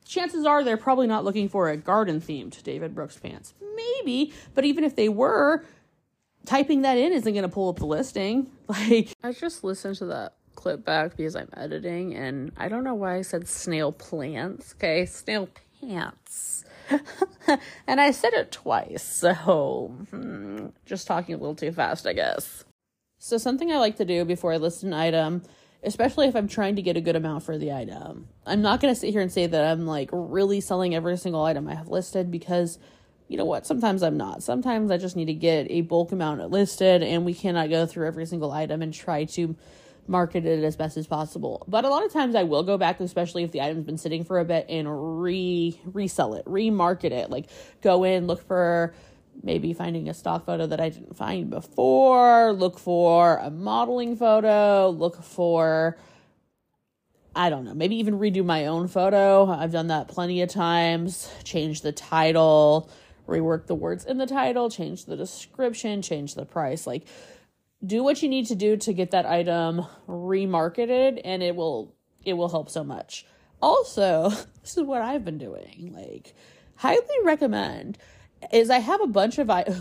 chances 0.06 0.46
are 0.46 0.64
they're 0.64 0.78
probably 0.78 1.08
not 1.08 1.26
looking 1.26 1.50
for 1.50 1.70
a 1.70 1.76
garden 1.76 2.22
themed 2.22 2.64
david 2.64 2.96
brooks 2.96 3.18
pants. 3.18 3.54
Maybe 3.76 4.32
but 4.54 4.64
even 4.64 4.86
if 4.86 4.96
they 4.96 5.10
were 5.10 5.66
typing 6.46 6.82
that 6.82 6.98
in 6.98 7.14
isn't 7.14 7.34
going 7.34 7.44
to 7.44 7.50
pull 7.50 7.70
up 7.70 7.78
the 7.78 7.86
listing. 7.86 8.48
Like, 8.68 9.16
I 9.24 9.32
just 9.32 9.64
listened 9.64 9.98
to 9.98 10.06
that 10.08 10.34
clip 10.56 10.84
back 10.84 11.16
because 11.16 11.36
I'm 11.36 11.50
editing, 11.56 12.16
and 12.16 12.52
I 12.58 12.68
don't 12.68 12.84
know 12.84 12.96
why 12.96 13.18
I 13.18 13.22
said 13.22 13.48
snail 13.48 13.92
plants. 13.92 14.74
Okay, 14.74 15.06
snail 15.06 15.50
pants. 15.80 16.66
and 17.88 18.02
I 18.02 18.10
said 18.10 18.34
it 18.34 18.52
twice, 18.52 19.04
so 19.04 19.96
hmm, 20.10 20.68
just 20.84 21.06
talking 21.06 21.36
a 21.36 21.38
little 21.38 21.54
too 21.54 21.72
fast, 21.72 22.08
I 22.08 22.14
guess. 22.14 22.64
So, 23.20 23.38
something 23.38 23.72
I 23.72 23.78
like 23.78 23.98
to 23.98 24.06
do 24.06 24.26
before 24.26 24.52
I 24.52 24.58
list 24.58 24.82
an 24.82 24.94
item, 24.94 25.44
especially 25.84 26.28
if 26.28 26.36
I'm 26.36 26.48
trying 26.48 26.76
to 26.76 26.82
get 26.82 26.98
a 26.98 27.02
good 27.02 27.16
amount 27.16 27.44
for 27.44 27.60
the 27.60 27.72
item, 27.72 28.28
I'm 28.48 28.64
not 28.64 28.82
going 28.82 28.94
to 28.94 29.00
sit 29.00 29.12
here 29.12 29.22
and 29.22 29.32
say 29.32 29.46
that 29.46 29.64
I'm 29.64 29.86
like 29.86 30.10
really 30.12 30.60
selling 30.60 30.96
every 30.96 31.18
single 31.18 31.44
item 31.44 31.68
I 31.68 31.76
have 31.76 31.88
listed 31.88 32.32
because 32.32 32.80
you 33.28 33.38
know 33.38 33.46
what, 33.46 33.66
sometimes 33.66 34.04
I'm 34.04 34.18
not. 34.18 34.44
Sometimes 34.44 34.92
I 34.92 34.98
just 34.98 35.16
need 35.16 35.26
to 35.26 35.34
get 35.34 35.68
a 35.70 35.82
bulk 35.82 36.12
amount 36.12 36.48
listed 36.52 37.02
and 37.02 37.26
we 37.26 37.34
cannot 37.34 37.70
go 37.70 37.86
through 37.86 38.08
every 38.08 38.26
single 38.26 38.52
item 38.52 38.82
and 38.82 38.94
try 38.94 39.26
to 39.26 39.56
market 40.08 40.46
it 40.46 40.64
as 40.64 40.76
best 40.76 40.98
as 40.98 41.08
possible. 41.08 41.64
But 41.68 41.86
a 41.86 41.90
lot 41.90 42.06
of 42.06 42.14
times 42.14 42.36
I 42.36 42.44
will 42.44 42.64
go 42.64 42.78
back, 42.78 43.00
especially 43.00 43.44
if 43.44 43.52
the 43.52 43.62
item's 43.62 43.86
been 43.86 43.98
sitting 43.98 44.24
for 44.24 44.40
a 44.40 44.46
bit 44.46 44.68
and 44.70 45.22
re 45.22 45.80
resell 45.86 46.36
it, 46.36 46.46
remarket 46.46 47.12
it. 47.12 47.32
Like 47.32 47.48
go 47.82 48.04
in, 48.04 48.28
look 48.28 48.46
for 48.46 48.94
maybe 49.44 49.74
finding 49.74 50.08
a 50.08 50.14
stock 50.14 50.46
photo 50.46 50.68
that 50.68 50.80
I 50.80 50.90
didn't 50.90 51.18
find 51.18 51.50
before, 51.50 52.54
look 52.54 52.80
for 52.80 53.38
a 53.38 53.50
modeling 53.50 54.16
photo, 54.16 54.90
look 54.90 55.24
for 55.24 55.98
I 57.38 57.50
don't 57.50 57.66
know, 57.66 57.74
maybe 57.74 57.98
even 57.98 58.18
redo 58.18 58.46
my 58.46 58.68
own 58.68 58.88
photo. 58.88 59.50
I've 59.50 59.74
done 59.74 59.88
that 59.88 60.08
plenty 60.08 60.42
of 60.42 60.50
times. 60.50 61.30
Change 61.44 61.82
the 61.82 61.92
title, 61.92 62.90
rework 63.28 63.68
the 63.68 63.76
words 63.76 64.06
in 64.06 64.18
the 64.18 64.26
title, 64.26 64.70
change 64.70 65.06
the 65.06 65.16
description, 65.16 66.02
change 66.02 66.36
the 66.36 66.46
price. 66.46 66.86
Like, 66.86 67.06
do 67.86 68.04
what 68.04 68.22
you 68.22 68.30
need 68.30 68.48
to 68.48 68.56
do 68.56 68.78
to 68.78 68.94
get 68.94 69.12
that 69.12 69.26
item 69.26 69.86
remarketed, 70.08 71.22
and 71.24 71.44
it 71.44 71.56
will 71.56 71.94
it 72.24 72.34
will 72.34 72.50
help 72.50 72.70
so 72.70 72.84
much. 72.84 73.26
Also, 73.62 74.30
this 74.62 74.78
is 74.78 74.84
what 74.84 75.02
I've 75.02 75.26
been 75.26 75.38
doing. 75.38 75.92
Like, 75.94 76.34
highly 76.76 77.06
recommend 77.24 77.98
is 78.52 78.70
I 78.70 78.80
have 78.80 79.02
a 79.02 79.08
bunch 79.08 79.38
of 79.38 79.50
I 79.50 79.62
a 79.62 79.76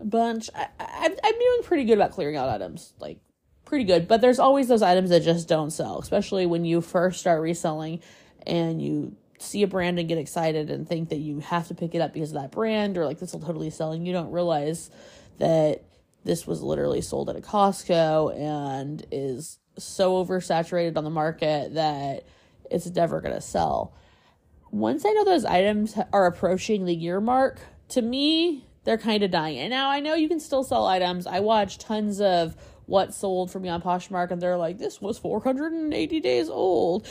bunch. 0.04 0.48
I, 0.54 0.68
I 0.78 1.16
I'm 1.22 1.38
doing 1.38 1.62
pretty 1.64 1.84
good 1.84 1.94
about 1.94 2.12
clearing 2.12 2.36
out 2.36 2.48
items. 2.48 2.92
Like 2.98 3.18
pretty 3.64 3.84
good, 3.84 4.06
but 4.06 4.20
there's 4.20 4.38
always 4.38 4.68
those 4.68 4.82
items 4.82 5.10
that 5.10 5.22
just 5.22 5.48
don't 5.48 5.70
sell, 5.70 5.98
especially 5.98 6.44
when 6.44 6.64
you 6.64 6.80
first 6.80 7.20
start 7.20 7.40
reselling 7.40 8.00
and 8.46 8.82
you 8.82 9.16
see 9.42 9.62
a 9.62 9.66
brand 9.66 9.98
and 9.98 10.08
get 10.08 10.18
excited 10.18 10.70
and 10.70 10.88
think 10.88 11.08
that 11.10 11.18
you 11.18 11.40
have 11.40 11.68
to 11.68 11.74
pick 11.74 11.94
it 11.94 12.00
up 12.00 12.12
because 12.12 12.30
of 12.30 12.40
that 12.40 12.50
brand 12.50 12.96
or 12.96 13.04
like 13.04 13.18
this 13.18 13.32
will 13.32 13.40
totally 13.40 13.70
sell 13.70 13.92
and 13.92 14.06
you 14.06 14.12
don't 14.12 14.30
realize 14.30 14.90
that 15.38 15.82
this 16.24 16.46
was 16.46 16.62
literally 16.62 17.00
sold 17.00 17.28
at 17.28 17.36
a 17.36 17.40
Costco 17.40 18.36
and 18.36 19.04
is 19.10 19.58
so 19.78 20.24
oversaturated 20.24 20.96
on 20.96 21.04
the 21.04 21.10
market 21.10 21.74
that 21.74 22.24
it's 22.70 22.86
never 22.86 23.20
going 23.20 23.34
to 23.34 23.40
sell. 23.40 23.94
Once 24.70 25.04
I 25.04 25.10
know 25.10 25.24
those 25.24 25.44
items 25.44 25.96
are 26.12 26.26
approaching 26.26 26.84
the 26.84 26.94
year 26.94 27.20
mark, 27.20 27.60
to 27.88 28.02
me, 28.02 28.66
they're 28.84 28.98
kind 28.98 29.22
of 29.22 29.30
dying. 29.30 29.58
And 29.58 29.70
now 29.70 29.90
I 29.90 30.00
know 30.00 30.14
you 30.14 30.28
can 30.28 30.40
still 30.40 30.64
sell 30.64 30.86
items. 30.86 31.26
I 31.26 31.40
watch 31.40 31.78
tons 31.78 32.20
of 32.20 32.56
what 32.86 33.14
sold 33.14 33.50
for 33.50 33.60
me 33.60 33.68
on 33.68 33.82
Poshmark 33.82 34.30
and 34.30 34.40
they're 34.40 34.56
like, 34.56 34.78
this 34.78 35.00
was 35.00 35.18
480 35.18 36.20
days 36.20 36.48
old 36.48 37.06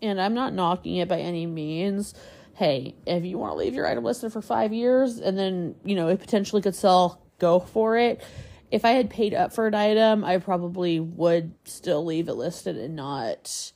and 0.00 0.20
I'm 0.20 0.34
not 0.34 0.54
knocking 0.54 0.96
it 0.96 1.08
by 1.08 1.20
any 1.20 1.46
means. 1.46 2.14
Hey, 2.54 2.96
if 3.06 3.24
you 3.24 3.38
want 3.38 3.52
to 3.52 3.58
leave 3.58 3.74
your 3.74 3.86
item 3.86 4.04
listed 4.04 4.32
for 4.32 4.42
five 4.42 4.72
years 4.72 5.18
and 5.18 5.38
then, 5.38 5.76
you 5.84 5.94
know, 5.94 6.08
it 6.08 6.20
potentially 6.20 6.62
could 6.62 6.74
sell, 6.74 7.22
go 7.38 7.60
for 7.60 7.96
it. 7.96 8.22
If 8.70 8.84
I 8.84 8.90
had 8.90 9.10
paid 9.10 9.32
up 9.32 9.52
for 9.52 9.66
an 9.66 9.74
item, 9.74 10.24
I 10.24 10.38
probably 10.38 11.00
would 11.00 11.54
still 11.64 12.04
leave 12.04 12.28
it 12.28 12.34
listed 12.34 12.76
and 12.76 12.96
not 12.96 13.72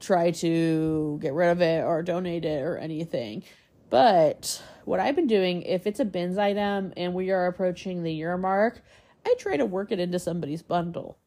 try 0.00 0.30
to 0.30 1.18
get 1.22 1.32
rid 1.32 1.50
of 1.50 1.60
it 1.62 1.84
or 1.84 2.02
donate 2.02 2.44
it 2.44 2.62
or 2.62 2.76
anything. 2.76 3.44
But 3.90 4.62
what 4.84 5.00
I've 5.00 5.14
been 5.14 5.26
doing, 5.26 5.62
if 5.62 5.86
it's 5.86 6.00
a 6.00 6.04
bins 6.04 6.38
item 6.38 6.92
and 6.96 7.14
we 7.14 7.30
are 7.30 7.46
approaching 7.46 8.02
the 8.02 8.12
year 8.12 8.36
mark, 8.36 8.82
I 9.24 9.34
try 9.38 9.56
to 9.56 9.66
work 9.66 9.92
it 9.92 10.00
into 10.00 10.18
somebody's 10.18 10.62
bundle 10.62 11.18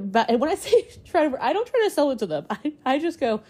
but 0.00 0.38
when 0.38 0.50
I 0.50 0.54
say 0.56 0.88
try 1.04 1.28
to, 1.28 1.44
I 1.44 1.52
don't 1.52 1.66
try 1.66 1.80
to 1.84 1.90
sell 1.90 2.10
it 2.10 2.18
to 2.20 2.26
them. 2.26 2.46
I, 2.50 2.72
I 2.84 2.98
just 2.98 3.20
go, 3.20 3.42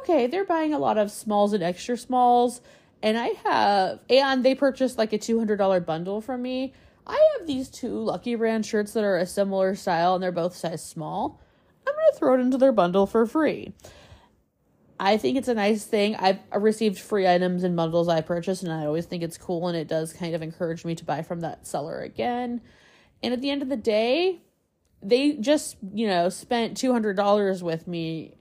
okay, 0.00 0.26
they're 0.26 0.44
buying 0.44 0.74
a 0.74 0.78
lot 0.78 0.98
of 0.98 1.10
smalls 1.10 1.52
and 1.52 1.62
extra 1.62 1.96
smalls. 1.96 2.60
And 3.02 3.18
I 3.18 3.28
have, 3.44 4.00
and 4.08 4.44
they 4.44 4.54
purchased 4.54 4.98
like 4.98 5.12
a 5.12 5.18
$200 5.18 5.84
bundle 5.84 6.20
from 6.20 6.42
me. 6.42 6.72
I 7.06 7.24
have 7.38 7.46
these 7.46 7.68
two 7.68 7.90
Lucky 7.90 8.34
Brand 8.34 8.66
shirts 8.66 8.92
that 8.94 9.04
are 9.04 9.16
a 9.16 9.26
similar 9.26 9.74
style 9.76 10.14
and 10.14 10.22
they're 10.22 10.32
both 10.32 10.56
size 10.56 10.84
small. 10.84 11.40
I'm 11.86 11.94
to 11.94 12.18
throw 12.18 12.34
it 12.34 12.40
into 12.40 12.58
their 12.58 12.72
bundle 12.72 13.06
for 13.06 13.26
free. 13.26 13.72
I 14.98 15.18
think 15.18 15.36
it's 15.36 15.48
a 15.48 15.54
nice 15.54 15.84
thing. 15.84 16.16
I've 16.16 16.38
received 16.54 16.98
free 16.98 17.28
items 17.28 17.64
and 17.64 17.76
bundles 17.76 18.08
I 18.08 18.22
purchased, 18.22 18.62
and 18.62 18.72
I 18.72 18.86
always 18.86 19.04
think 19.04 19.22
it's 19.22 19.36
cool, 19.36 19.68
and 19.68 19.76
it 19.76 19.88
does 19.88 20.12
kind 20.12 20.34
of 20.34 20.42
encourage 20.42 20.84
me 20.84 20.94
to 20.94 21.04
buy 21.04 21.22
from 21.22 21.40
that 21.40 21.66
seller 21.66 22.00
again. 22.00 22.62
And 23.22 23.34
at 23.34 23.40
the 23.40 23.50
end 23.50 23.62
of 23.62 23.68
the 23.68 23.76
day, 23.76 24.40
they 25.02 25.34
just, 25.34 25.76
you 25.92 26.06
know, 26.06 26.28
spent 26.28 26.76
$200 26.76 27.62
with 27.62 27.86
me. 27.86 28.34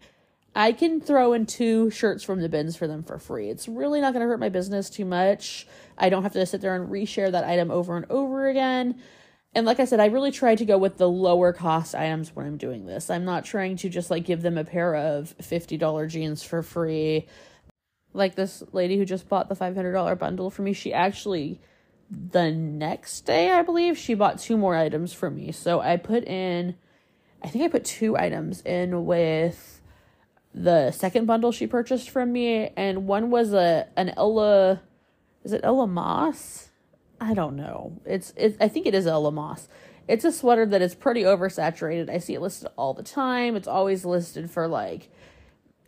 I 0.56 0.72
can 0.72 1.02
throw 1.02 1.34
in 1.34 1.46
two 1.46 1.90
shirts 1.90 2.24
from 2.24 2.40
the 2.40 2.48
bins 2.48 2.78
for 2.78 2.88
them 2.88 3.04
for 3.04 3.20
free. 3.20 3.50
It's 3.50 3.68
really 3.68 4.00
not 4.00 4.14
going 4.14 4.22
to 4.22 4.28
hurt 4.28 4.40
my 4.40 4.50
business 4.50 4.90
too 4.90 5.04
much. 5.04 5.68
I 5.98 6.10
don't 6.10 6.24
have 6.24 6.34
to 6.34 6.46
sit 6.46 6.62
there 6.62 6.76
and 6.76 6.90
reshare 6.90 7.32
that 7.32 7.44
item 7.44 7.72
over 7.72 7.98
and 7.98 8.06
over 8.10 8.48
again. 8.48 8.96
And 9.54 9.66
like 9.66 9.80
I 9.80 9.86
said, 9.86 10.00
I 10.00 10.08
really 10.08 10.32
try 10.32 10.56
to 10.56 10.66
go 10.66 10.78
with 10.78 10.98
the 10.98 11.10
lower 11.10 11.54
cost 11.54 11.94
items 11.94 12.36
when 12.36 12.46
I'm 12.46 12.58
doing 12.58 12.86
this. 12.86 13.10
I'm 13.10 13.26
not 13.26 13.46
trying 13.46 13.78
to 13.78 13.90
just 13.90 14.10
like 14.10 14.26
give 14.26 14.42
them 14.42 14.58
a 14.58 14.64
pair 14.64 14.96
of 14.96 15.36
$50 15.42 16.10
jeans 16.10 16.42
for 16.42 16.64
free. 16.64 17.28
Like 18.14 18.36
this 18.36 18.64
lady 18.72 18.98
who 18.98 19.06
just 19.06 19.28
bought 19.28 19.50
the 19.50 19.56
$500 19.56 20.20
bundle 20.20 20.50
for 20.50 20.62
me, 20.62 20.72
she 20.74 20.94
actually 20.94 21.60
the 22.10 22.52
next 22.52 23.22
day, 23.22 23.52
I 23.52 23.62
believe, 23.62 23.98
she 23.98 24.14
bought 24.14 24.40
two 24.40 24.58
more 24.58 24.76
items 24.76 25.14
for 25.14 25.30
me. 25.30 25.52
So 25.52 25.80
I 25.80 25.98
put 25.98 26.24
in, 26.26 26.76
I 27.44 27.48
think 27.48 27.64
I 27.64 27.68
put 27.68 27.86
two 27.86 28.18
items 28.18 28.62
in 28.62 29.06
with 29.06 29.82
the 30.54 30.92
second 30.92 31.26
bundle 31.26 31.52
she 31.52 31.68
purchased 31.68 32.10
from 32.10 32.32
me, 32.32 32.70
and 32.78 33.08
one 33.08 33.30
was 33.30 33.54
a 33.54 33.88
an 33.98 34.14
Ella, 34.16 34.82
is 35.44 35.52
it 35.52 35.62
Ella 35.64 35.88
Moss? 35.88 36.70
I 37.20 37.34
don't 37.34 37.56
know. 37.56 38.00
It's 38.06 38.34
it. 38.38 38.58
I 38.62 38.68
think 38.68 38.86
it 38.86 38.96
is 38.96 39.08
Ella 39.08 39.32
Moss. 39.32 39.68
It's 40.08 40.24
a 40.24 40.32
sweater 40.32 40.66
that 40.68 40.82
is 40.82 40.94
pretty 40.94 41.24
oversaturated. 41.24 42.10
I 42.10 42.20
see 42.20 42.36
it 42.36 42.42
listed 42.42 42.70
all 42.78 42.94
the 42.94 43.04
time. 43.04 43.56
It's 43.56 43.68
always 43.68 44.06
listed 44.06 44.52
for 44.52 44.68
like 44.68 45.10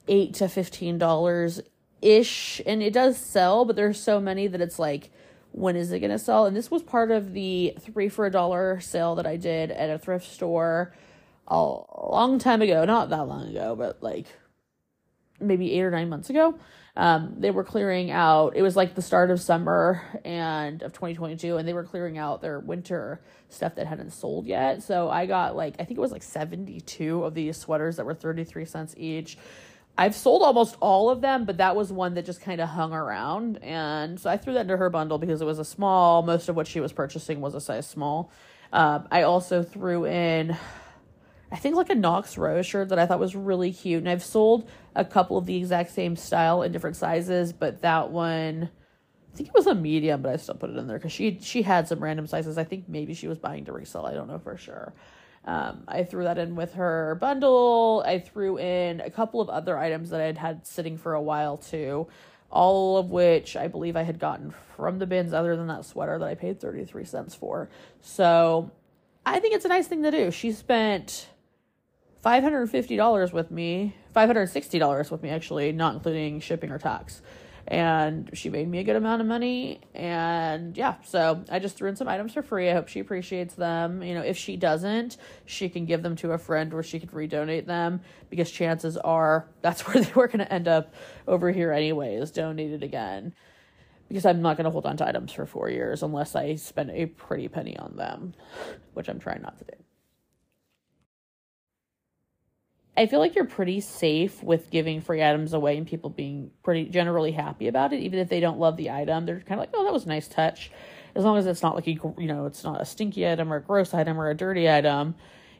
eight 0.07 0.33
to 0.35 0.49
fifteen 0.49 0.97
dollars 0.97 1.61
ish, 2.01 2.61
and 2.65 2.81
it 2.81 2.93
does 2.93 3.17
sell, 3.17 3.65
but 3.65 3.75
there's 3.75 3.99
so 3.99 4.19
many 4.19 4.47
that 4.47 4.61
it's 4.61 4.79
like 4.79 5.11
when 5.57 5.75
is 5.75 5.91
it 5.91 5.99
going 5.99 6.11
to 6.11 6.19
sell? 6.19 6.45
And 6.45 6.55
this 6.55 6.69
was 6.69 6.83
part 6.83 7.09
of 7.09 7.33
the 7.33 7.73
three 7.79 8.09
for 8.09 8.25
a 8.25 8.31
dollar 8.31 8.79
sale 8.79 9.15
that 9.15 9.25
I 9.25 9.37
did 9.37 9.71
at 9.71 9.89
a 9.89 9.97
thrift 9.97 10.31
store 10.31 10.93
a 11.47 11.57
long 11.57 12.37
time 12.37 12.61
ago. 12.61 12.85
Not 12.85 13.09
that 13.09 13.27
long 13.27 13.49
ago, 13.49 13.75
but 13.75 14.03
like 14.03 14.27
maybe 15.39 15.73
eight 15.73 15.81
or 15.81 15.91
nine 15.91 16.09
months 16.09 16.29
ago. 16.29 16.59
Um, 16.95 17.35
they 17.37 17.51
were 17.51 17.63
clearing 17.63 18.09
out, 18.09 18.55
it 18.55 18.61
was 18.61 18.75
like 18.75 18.95
the 18.95 19.03
start 19.03 19.29
of 19.29 19.39
summer 19.39 20.01
and 20.25 20.81
of 20.81 20.93
2022, 20.93 21.57
and 21.57 21.67
they 21.67 21.73
were 21.73 21.83
clearing 21.83 22.17
out 22.17 22.41
their 22.41 22.59
winter 22.59 23.21
stuff 23.49 23.75
that 23.75 23.85
hadn't 23.85 24.11
sold 24.11 24.47
yet. 24.47 24.81
So 24.81 25.09
I 25.09 25.27
got 25.27 25.55
like, 25.55 25.75
I 25.79 25.85
think 25.85 25.97
it 25.97 26.01
was 26.01 26.11
like 26.11 26.23
72 26.23 27.23
of 27.23 27.35
these 27.35 27.57
sweaters 27.57 27.97
that 27.97 28.05
were 28.05 28.15
33 28.15 28.65
cents 28.65 28.95
each 28.97 29.37
I've 29.97 30.15
sold 30.15 30.43
almost 30.43 30.77
all 30.79 31.09
of 31.09 31.21
them, 31.21 31.45
but 31.45 31.57
that 31.57 31.75
was 31.75 31.91
one 31.91 32.13
that 32.13 32.25
just 32.25 32.41
kind 32.41 32.61
of 32.61 32.69
hung 32.69 32.93
around. 32.93 33.57
And 33.63 34.19
so 34.19 34.29
I 34.29 34.37
threw 34.37 34.53
that 34.53 34.61
into 34.61 34.77
her 34.77 34.89
bundle 34.91 35.17
because 35.17 35.41
it 35.41 35.45
was 35.45 35.57
a 35.57 35.65
small. 35.65 36.21
Most 36.21 36.49
of 36.49 36.55
what 36.55 36.67
she 36.67 36.79
was 36.79 36.93
purchasing 36.93 37.41
was 37.41 37.55
a 37.55 37.61
size 37.61 37.87
small. 37.87 38.31
Um, 38.71 39.07
I 39.11 39.23
also 39.23 39.63
threw 39.63 40.05
in, 40.05 40.55
I 41.51 41.55
think, 41.55 41.75
like 41.75 41.89
a 41.89 41.95
Knox 41.95 42.37
Rose 42.37 42.67
shirt 42.67 42.89
that 42.89 42.99
I 42.99 43.07
thought 43.07 43.19
was 43.19 43.35
really 43.35 43.73
cute. 43.73 43.99
And 43.99 44.09
I've 44.09 44.23
sold 44.23 44.69
a 44.95 45.03
couple 45.03 45.37
of 45.37 45.47
the 45.47 45.55
exact 45.55 45.91
same 45.91 46.15
style 46.15 46.61
in 46.61 46.71
different 46.71 46.95
sizes, 46.95 47.51
but 47.53 47.81
that 47.81 48.11
one. 48.11 48.69
I 49.33 49.37
think 49.37 49.49
it 49.49 49.55
was 49.55 49.67
a 49.67 49.75
medium, 49.75 50.23
but 50.23 50.33
I 50.33 50.37
still 50.37 50.55
put 50.55 50.71
it 50.71 50.77
in 50.77 50.87
there 50.87 50.97
because 50.97 51.11
she 51.11 51.37
she 51.41 51.61
had 51.61 51.87
some 51.87 51.99
random 51.99 52.25
sizes. 52.25 52.57
I 52.57 52.63
think 52.63 52.89
maybe 52.89 53.13
she 53.13 53.27
was 53.27 53.37
buying 53.37 53.65
to 53.65 53.71
resell. 53.71 54.07
I 54.07 54.15
don't 54.15 54.27
know 54.27 54.39
for 54.39 54.57
sure. 54.57 54.93
Um, 55.47 55.85
I 55.87 56.03
threw 56.03 56.25
that 56.25 56.37
in 56.37 56.57
with 56.57 56.73
her 56.73 57.17
bundle. 57.21 58.03
I 58.05 58.19
threw 58.19 58.59
in 58.59 58.99
a 58.99 59.09
couple 59.09 59.39
of 59.39 59.47
other 59.47 59.77
items 59.77 60.09
that 60.09 60.19
I 60.19 60.25
had 60.25 60.37
had 60.37 60.67
sitting 60.67 60.97
for 60.97 61.13
a 61.13 61.21
while 61.21 61.55
too, 61.55 62.07
all 62.51 62.97
of 62.97 63.11
which 63.11 63.55
I 63.55 63.69
believe 63.69 63.95
I 63.95 64.03
had 64.03 64.19
gotten 64.19 64.53
from 64.75 64.99
the 64.99 65.07
bins, 65.07 65.31
other 65.31 65.55
than 65.55 65.67
that 65.67 65.85
sweater 65.85 66.19
that 66.19 66.27
I 66.27 66.35
paid 66.35 66.59
33 66.59 67.05
cents 67.05 67.33
for. 67.33 67.69
So 68.01 68.71
I 69.25 69.39
think 69.39 69.55
it's 69.55 69.63
a 69.63 69.69
nice 69.69 69.87
thing 69.87 70.03
to 70.03 70.11
do. 70.11 70.31
She 70.31 70.51
spent 70.51 71.29
$550 72.25 73.31
with 73.31 73.49
me, 73.49 73.95
$560 74.13 75.11
with 75.11 75.23
me, 75.23 75.29
actually, 75.29 75.71
not 75.71 75.95
including 75.95 76.41
shipping 76.41 76.71
or 76.71 76.77
tax 76.77 77.21
and 77.67 78.29
she 78.33 78.49
made 78.49 78.67
me 78.67 78.79
a 78.79 78.83
good 78.83 78.95
amount 78.95 79.21
of 79.21 79.27
money 79.27 79.81
and 79.93 80.77
yeah 80.77 80.95
so 81.03 81.43
i 81.51 81.59
just 81.59 81.75
threw 81.75 81.89
in 81.89 81.95
some 81.95 82.07
items 82.07 82.33
for 82.33 82.41
free. 82.41 82.69
I 82.69 82.73
hope 82.73 82.87
she 82.87 82.99
appreciates 82.99 83.55
them. 83.55 84.01
You 84.01 84.13
know 84.13 84.21
if 84.21 84.37
she 84.37 84.55
doesn't 84.55 85.17
she 85.45 85.67
can 85.69 85.85
give 85.85 86.01
them 86.01 86.15
to 86.17 86.31
a 86.31 86.37
friend 86.37 86.73
or 86.73 86.81
she 86.81 86.99
could 86.99 87.11
redonate 87.11 87.65
them 87.65 88.01
because 88.29 88.49
chances 88.49 88.97
are 88.97 89.49
that's 89.61 89.81
where 89.87 90.01
they 90.01 90.13
were 90.13 90.27
going 90.27 90.39
to 90.39 90.51
end 90.51 90.67
up 90.67 90.93
over 91.27 91.51
here 91.51 91.71
anyways 91.71 92.31
donated 92.31 92.83
again. 92.83 93.33
Because 94.07 94.25
i'm 94.25 94.41
not 94.41 94.55
going 94.55 94.65
to 94.65 94.71
hold 94.71 94.85
on 94.85 94.95
to 94.97 95.07
items 95.07 95.33
for 95.33 95.45
four 95.45 95.69
years 95.69 96.03
unless 96.03 96.35
i 96.35 96.55
spend 96.55 96.91
a 96.91 97.07
pretty 97.07 97.49
penny 97.49 97.77
on 97.77 97.97
them 97.97 98.33
which 98.93 99.09
i'm 99.09 99.19
trying 99.19 99.41
not 99.41 99.57
to 99.57 99.65
do 99.65 99.86
I 102.97 103.05
feel 103.05 103.19
like 103.19 103.35
you're 103.35 103.45
pretty 103.45 103.79
safe 103.79 104.41
with 104.41 104.71
giving 104.71 105.01
free 105.01 105.23
items 105.23 105.53
away 105.53 105.77
and 105.77 105.85
people 105.85 106.09
being 106.09 106.49
pretty 106.63 106.85
generally 106.85 107.31
happy 107.31 107.67
about 107.67 107.93
it, 107.93 107.99
even 107.99 108.17
if 108.17 108.27
they 108.27 108.39
don't 108.39 108.57
love 108.57 108.75
the 108.75 108.89
item. 108.89 109.27
They're 109.27 109.39
kind 109.39 109.53
of 109.53 109.59
like, 109.59 109.69
oh, 109.75 109.83
that 109.83 109.93
was 109.93 110.05
a 110.05 110.09
nice 110.09 110.27
touch. 110.27 110.71
As 111.13 111.23
long 111.23 111.37
as 111.37 111.45
it's 111.45 111.61
not 111.61 111.75
like, 111.75 111.85
a, 111.85 111.91
you 111.91 112.27
know, 112.27 112.47
it's 112.47 112.63
not 112.63 112.81
a 112.81 112.85
stinky 112.85 113.29
item 113.29 113.53
or 113.53 113.57
a 113.57 113.61
gross 113.61 113.93
item 113.93 114.19
or 114.19 114.31
a 114.31 114.35
dirty 114.35 114.67
item. 114.67 115.13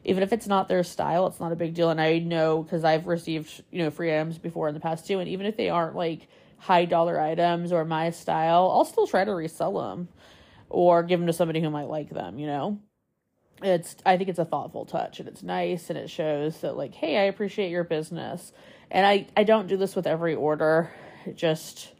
Even 0.04 0.24
if 0.24 0.32
it's 0.32 0.48
not 0.48 0.66
their 0.66 0.82
style, 0.82 1.28
it's 1.28 1.38
not 1.38 1.52
a 1.52 1.56
big 1.56 1.74
deal. 1.74 1.90
And 1.90 2.00
I 2.00 2.18
know 2.18 2.64
because 2.64 2.82
I've 2.82 3.06
received, 3.06 3.62
you 3.70 3.84
know, 3.84 3.90
free 3.92 4.12
items 4.12 4.38
before 4.38 4.66
in 4.66 4.74
the 4.74 4.80
past 4.80 5.06
too. 5.06 5.20
And 5.20 5.28
even 5.28 5.46
if 5.46 5.56
they 5.56 5.68
aren't 5.68 5.94
like 5.94 6.26
high 6.58 6.86
dollar 6.86 7.20
items 7.20 7.70
or 7.70 7.84
my 7.84 8.10
style, 8.10 8.68
I'll 8.74 8.84
still 8.84 9.06
try 9.06 9.24
to 9.24 9.32
resell 9.32 9.78
them 9.78 10.08
or 10.68 11.04
give 11.04 11.20
them 11.20 11.28
to 11.28 11.32
somebody 11.32 11.60
who 11.60 11.70
might 11.70 11.88
like 11.88 12.10
them, 12.10 12.40
you 12.40 12.46
know? 12.48 12.80
It's 13.62 13.96
i 14.06 14.16
think 14.16 14.28
it's 14.28 14.38
a 14.38 14.44
thoughtful 14.44 14.84
touch 14.84 15.20
and 15.20 15.28
it's 15.28 15.42
nice 15.42 15.90
and 15.90 15.98
it 15.98 16.08
shows 16.10 16.60
that 16.60 16.76
like 16.76 16.94
hey 16.94 17.16
i 17.16 17.22
appreciate 17.22 17.70
your 17.70 17.84
business. 17.84 18.52
And 18.90 19.06
i 19.06 19.26
i 19.36 19.44
don't 19.44 19.66
do 19.66 19.76
this 19.76 19.94
with 19.94 20.06
every 20.06 20.34
order 20.34 20.92
just 21.34 21.92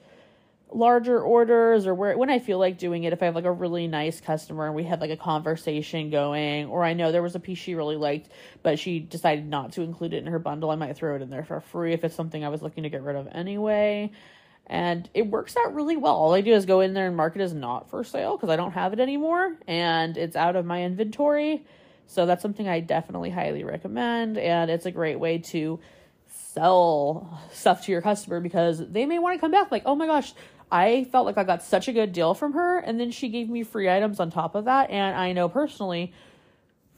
larger 0.70 1.20
orders 1.20 1.86
or 1.86 1.94
where 1.94 2.16
when 2.16 2.28
i 2.28 2.38
feel 2.38 2.58
like 2.58 2.76
doing 2.78 3.04
it 3.04 3.12
if 3.12 3.22
i 3.22 3.26
have 3.26 3.34
like 3.34 3.44
a 3.44 3.52
really 3.52 3.86
nice 3.88 4.20
customer 4.20 4.66
and 4.66 4.74
we 4.74 4.84
have 4.84 5.00
like 5.00 5.10
a 5.10 5.16
conversation 5.16 6.10
going 6.10 6.66
or 6.66 6.84
i 6.84 6.92
know 6.92 7.10
there 7.10 7.22
was 7.22 7.34
a 7.34 7.40
piece 7.40 7.58
she 7.58 7.74
really 7.74 7.96
liked 7.96 8.28
but 8.62 8.78
she 8.78 8.98
decided 8.98 9.46
not 9.46 9.72
to 9.72 9.82
include 9.82 10.12
it 10.12 10.18
in 10.18 10.26
her 10.26 10.38
bundle 10.38 10.70
i 10.70 10.74
might 10.74 10.94
throw 10.94 11.16
it 11.16 11.22
in 11.22 11.30
there 11.30 11.44
for 11.44 11.60
free 11.60 11.94
if 11.94 12.04
it's 12.04 12.14
something 12.14 12.44
i 12.44 12.48
was 12.50 12.60
looking 12.60 12.82
to 12.82 12.90
get 12.90 13.02
rid 13.02 13.16
of 13.16 13.26
anyway 13.32 14.10
and 14.68 15.08
it 15.14 15.26
works 15.26 15.56
out 15.56 15.74
really 15.74 15.96
well. 15.96 16.14
All 16.14 16.34
I 16.34 16.42
do 16.42 16.52
is 16.52 16.66
go 16.66 16.80
in 16.80 16.92
there 16.92 17.06
and 17.06 17.16
mark 17.16 17.36
it 17.36 17.42
as 17.42 17.54
not 17.54 17.88
for 17.88 18.04
sale 18.04 18.36
because 18.36 18.50
I 18.50 18.56
don't 18.56 18.72
have 18.72 18.92
it 18.92 19.00
anymore 19.00 19.56
and 19.66 20.16
it's 20.16 20.36
out 20.36 20.56
of 20.56 20.66
my 20.66 20.82
inventory. 20.82 21.64
So 22.06 22.26
that's 22.26 22.42
something 22.42 22.68
I 22.68 22.80
definitely 22.80 23.30
highly 23.30 23.64
recommend. 23.64 24.38
And 24.38 24.70
it's 24.70 24.86
a 24.86 24.90
great 24.90 25.18
way 25.18 25.38
to 25.38 25.78
sell 26.30 27.40
stuff 27.52 27.84
to 27.84 27.92
your 27.92 28.02
customer 28.02 28.40
because 28.40 28.78
they 28.78 29.06
may 29.06 29.18
want 29.18 29.36
to 29.36 29.40
come 29.40 29.50
back 29.50 29.70
like, 29.70 29.82
oh 29.86 29.94
my 29.94 30.06
gosh, 30.06 30.32
I 30.70 31.04
felt 31.12 31.26
like 31.26 31.38
I 31.38 31.44
got 31.44 31.62
such 31.62 31.88
a 31.88 31.92
good 31.92 32.12
deal 32.12 32.34
from 32.34 32.52
her. 32.54 32.78
And 32.78 33.00
then 33.00 33.10
she 33.10 33.28
gave 33.28 33.48
me 33.48 33.62
free 33.62 33.90
items 33.90 34.20
on 34.20 34.30
top 34.30 34.54
of 34.54 34.66
that. 34.66 34.90
And 34.90 35.16
I 35.16 35.32
know 35.32 35.48
personally 35.48 36.12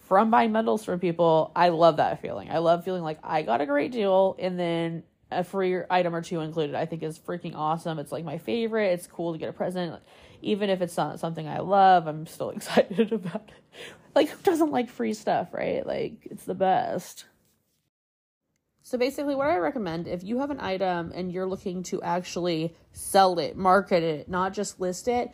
from 0.01 0.31
buying 0.31 0.53
bundles 0.53 0.85
from 0.85 0.99
people, 0.99 1.53
I 1.55 1.69
love 1.69 1.99
that 1.99 2.21
feeling. 2.21 2.51
I 2.51 2.59
love 2.59 2.85
feeling 2.85 3.03
like 3.03 3.19
I 3.23 3.43
got 3.43 3.61
a 3.61 3.67
great 3.67 3.93
deal 3.93 4.35
and 4.39 4.59
then 4.59 5.05
a 5.31 5.45
free 5.45 5.81
item 5.89 6.15
or 6.15 6.23
two 6.23 6.41
included, 6.41 6.75
I 6.75 6.87
think 6.87 7.03
is 7.03 7.19
freaking 7.19 7.55
awesome. 7.55 7.99
It's 7.99 8.13
like 8.13 8.25
my 8.25 8.39
favorite. 8.39 8.93
It's 8.93 9.07
cool 9.07 9.33
to 9.33 9.39
get 9.39 9.49
a 9.49 9.53
present. 9.53 10.01
Even 10.43 10.71
if 10.71 10.81
it's 10.81 10.97
not 10.97 11.21
something 11.21 11.47
I 11.47 11.59
love, 11.59 12.07
I'm 12.07 12.27
still 12.27 12.51
excited 12.57 13.13
about 13.13 13.49
it. 13.49 13.95
Like, 14.15 14.29
who 14.29 14.43
doesn't 14.43 14.73
like 14.73 14.91
free 14.91 15.15
stuff, 15.15 15.53
right? 15.53 15.87
Like, 15.87 16.27
it's 16.31 16.45
the 16.45 16.55
best. 16.55 17.27
So, 18.83 18.99
basically, 18.99 19.37
what 19.37 19.49
I 19.49 19.59
recommend 19.59 20.09
if 20.09 20.25
you 20.25 20.41
have 20.41 20.51
an 20.51 20.59
item 20.59 21.13
and 21.15 21.31
you're 21.31 21.47
looking 21.47 21.85
to 21.85 22.03
actually 22.03 22.75
sell 22.93 23.39
it, 23.39 23.57
market 23.57 24.03
it, 24.03 24.29
not 24.29 24.53
just 24.53 24.81
list 24.81 25.07
it, 25.07 25.31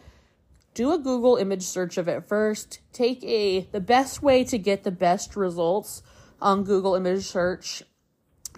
do 0.74 0.92
a 0.92 0.98
Google 0.98 1.37
image 1.37 1.62
search 1.62 1.96
of 1.96 2.06
it 2.06 2.28
first. 2.28 2.80
Take 2.92 3.24
a, 3.24 3.61
the 3.72 3.80
best 3.80 4.22
way 4.22 4.44
to 4.44 4.59
get 4.59 4.85
the 4.85 4.90
best 4.90 5.37
results 5.37 6.02
on 6.38 6.64
Google 6.64 6.94
image 6.94 7.24
search, 7.24 7.82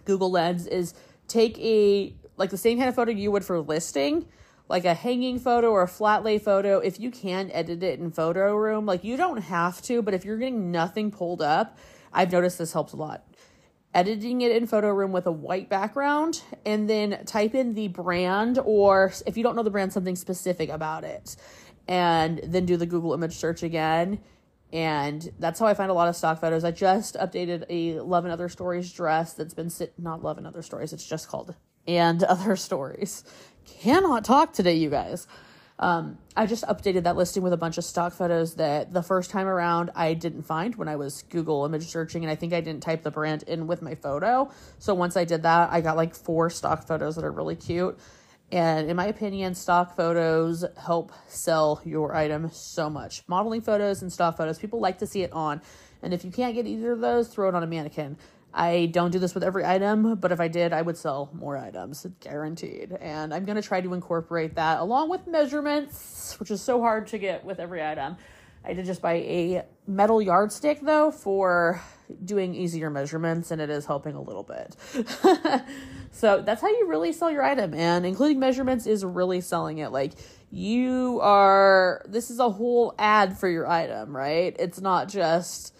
Google 0.04 0.32
Lens, 0.32 0.66
is 0.66 0.94
take 1.28 1.58
a 1.58 2.14
like 2.36 2.50
the 2.50 2.58
same 2.58 2.78
kind 2.78 2.88
of 2.88 2.94
photo 2.94 3.12
you 3.12 3.30
would 3.30 3.44
for 3.44 3.60
listing 3.60 4.26
like 4.68 4.84
a 4.84 4.94
hanging 4.94 5.38
photo 5.38 5.70
or 5.70 5.82
a 5.82 5.88
flat 5.88 6.24
lay 6.24 6.38
photo 6.38 6.78
if 6.78 7.00
you 7.00 7.10
can 7.10 7.50
edit 7.52 7.82
it 7.82 8.00
in 8.00 8.10
photo 8.10 8.54
room 8.54 8.84
like 8.86 9.04
you 9.04 9.16
don't 9.16 9.42
have 9.42 9.80
to 9.82 10.02
but 10.02 10.14
if 10.14 10.24
you're 10.24 10.38
getting 10.38 10.70
nothing 10.70 11.10
pulled 11.10 11.40
up 11.40 11.78
I've 12.12 12.32
noticed 12.32 12.58
this 12.58 12.72
helps 12.72 12.92
a 12.92 12.96
lot. 12.96 13.24
Editing 13.94 14.42
it 14.42 14.52
in 14.52 14.66
photo 14.66 14.90
room 14.90 15.12
with 15.12 15.26
a 15.26 15.32
white 15.32 15.68
background 15.68 16.42
and 16.64 16.88
then 16.88 17.24
type 17.24 17.54
in 17.54 17.74
the 17.74 17.88
brand 17.88 18.58
or 18.64 19.12
if 19.26 19.36
you 19.36 19.42
don't 19.42 19.56
know 19.56 19.62
the 19.62 19.70
brand, 19.70 19.92
something 19.92 20.16
specific 20.16 20.68
about 20.68 21.04
it. 21.04 21.36
And 21.86 22.40
then 22.44 22.66
do 22.66 22.76
the 22.76 22.86
Google 22.86 23.14
image 23.14 23.34
search 23.34 23.62
again. 23.62 24.20
And 24.72 25.32
that's 25.38 25.58
how 25.58 25.66
I 25.66 25.74
find 25.74 25.90
a 25.90 25.94
lot 25.94 26.08
of 26.08 26.16
stock 26.16 26.40
photos. 26.40 26.62
I 26.62 26.72
just 26.72 27.14
updated 27.14 27.64
a 27.70 28.00
Love 28.00 28.24
and 28.24 28.32
Other 28.32 28.48
Stories 28.48 28.92
dress 28.92 29.32
that's 29.32 29.54
been 29.54 29.70
sit 29.70 29.94
not 29.98 30.22
Love 30.22 30.38
and 30.38 30.46
Other 30.46 30.62
Stories, 30.62 30.92
it's 30.92 31.06
just 31.06 31.28
called 31.28 31.54
and 31.86 32.22
Other 32.24 32.54
Stories. 32.54 33.24
Cannot 33.64 34.24
talk 34.24 34.52
today, 34.52 34.74
you 34.74 34.90
guys. 34.90 35.26
Um, 35.80 36.18
I 36.36 36.46
just 36.46 36.64
updated 36.64 37.04
that 37.04 37.16
listing 37.16 37.42
with 37.42 37.52
a 37.52 37.56
bunch 37.56 37.78
of 37.78 37.84
stock 37.84 38.12
photos 38.12 38.56
that 38.56 38.92
the 38.92 39.02
first 39.02 39.30
time 39.30 39.46
around 39.46 39.90
I 39.94 40.14
didn't 40.14 40.42
find 40.42 40.74
when 40.74 40.88
I 40.88 40.96
was 40.96 41.22
Google 41.30 41.64
image 41.64 41.86
searching, 41.86 42.24
and 42.24 42.30
I 42.30 42.34
think 42.34 42.52
I 42.52 42.60
didn't 42.60 42.82
type 42.82 43.04
the 43.04 43.12
brand 43.12 43.44
in 43.44 43.66
with 43.68 43.80
my 43.80 43.94
photo. 43.94 44.50
So 44.78 44.92
once 44.94 45.16
I 45.16 45.24
did 45.24 45.44
that, 45.44 45.72
I 45.72 45.80
got 45.80 45.96
like 45.96 46.14
four 46.14 46.50
stock 46.50 46.86
photos 46.86 47.14
that 47.14 47.24
are 47.24 47.30
really 47.30 47.56
cute. 47.56 47.98
And 48.50 48.88
in 48.88 48.96
my 48.96 49.06
opinion, 49.06 49.54
stock 49.54 49.94
photos 49.94 50.64
help 50.78 51.12
sell 51.26 51.82
your 51.84 52.14
item 52.14 52.50
so 52.50 52.88
much. 52.88 53.22
Modeling 53.26 53.60
photos 53.60 54.00
and 54.00 54.12
stock 54.12 54.36
photos, 54.36 54.58
people 54.58 54.80
like 54.80 54.98
to 54.98 55.06
see 55.06 55.22
it 55.22 55.32
on. 55.32 55.60
And 56.02 56.14
if 56.14 56.24
you 56.24 56.30
can't 56.30 56.54
get 56.54 56.66
either 56.66 56.92
of 56.92 57.00
those, 57.00 57.28
throw 57.28 57.48
it 57.48 57.54
on 57.54 57.62
a 57.62 57.66
mannequin. 57.66 58.16
I 58.54 58.86
don't 58.86 59.10
do 59.10 59.18
this 59.18 59.34
with 59.34 59.44
every 59.44 59.64
item, 59.64 60.14
but 60.14 60.32
if 60.32 60.40
I 60.40 60.48
did, 60.48 60.72
I 60.72 60.80
would 60.80 60.96
sell 60.96 61.30
more 61.34 61.58
items, 61.58 62.06
guaranteed. 62.20 62.92
And 62.92 63.34
I'm 63.34 63.44
going 63.44 63.56
to 63.56 63.62
try 63.62 63.82
to 63.82 63.92
incorporate 63.92 64.54
that 64.54 64.80
along 64.80 65.10
with 65.10 65.26
measurements, 65.26 66.34
which 66.40 66.50
is 66.50 66.62
so 66.62 66.80
hard 66.80 67.08
to 67.08 67.18
get 67.18 67.44
with 67.44 67.60
every 67.60 67.84
item. 67.84 68.16
I 68.64 68.72
did 68.72 68.86
just 68.86 69.02
buy 69.02 69.14
a 69.14 69.64
metal 69.86 70.20
yardstick 70.20 70.80
though 70.80 71.10
for 71.10 71.80
doing 72.24 72.54
easier 72.54 72.90
measurements, 72.90 73.50
and 73.50 73.60
it 73.60 73.70
is 73.70 73.86
helping 73.86 74.14
a 74.14 74.20
little 74.20 74.42
bit. 74.42 74.76
so 76.10 76.42
that's 76.42 76.60
how 76.60 76.68
you 76.68 76.86
really 76.88 77.12
sell 77.12 77.30
your 77.30 77.42
item, 77.42 77.74
and 77.74 78.04
including 78.06 78.38
measurements 78.38 78.86
is 78.86 79.04
really 79.04 79.40
selling 79.40 79.78
it. 79.78 79.90
Like 79.90 80.12
you 80.50 81.20
are, 81.22 82.04
this 82.08 82.30
is 82.30 82.38
a 82.38 82.50
whole 82.50 82.94
ad 82.98 83.38
for 83.38 83.48
your 83.48 83.68
item, 83.68 84.16
right? 84.16 84.56
It's 84.58 84.80
not 84.80 85.08
just 85.08 85.74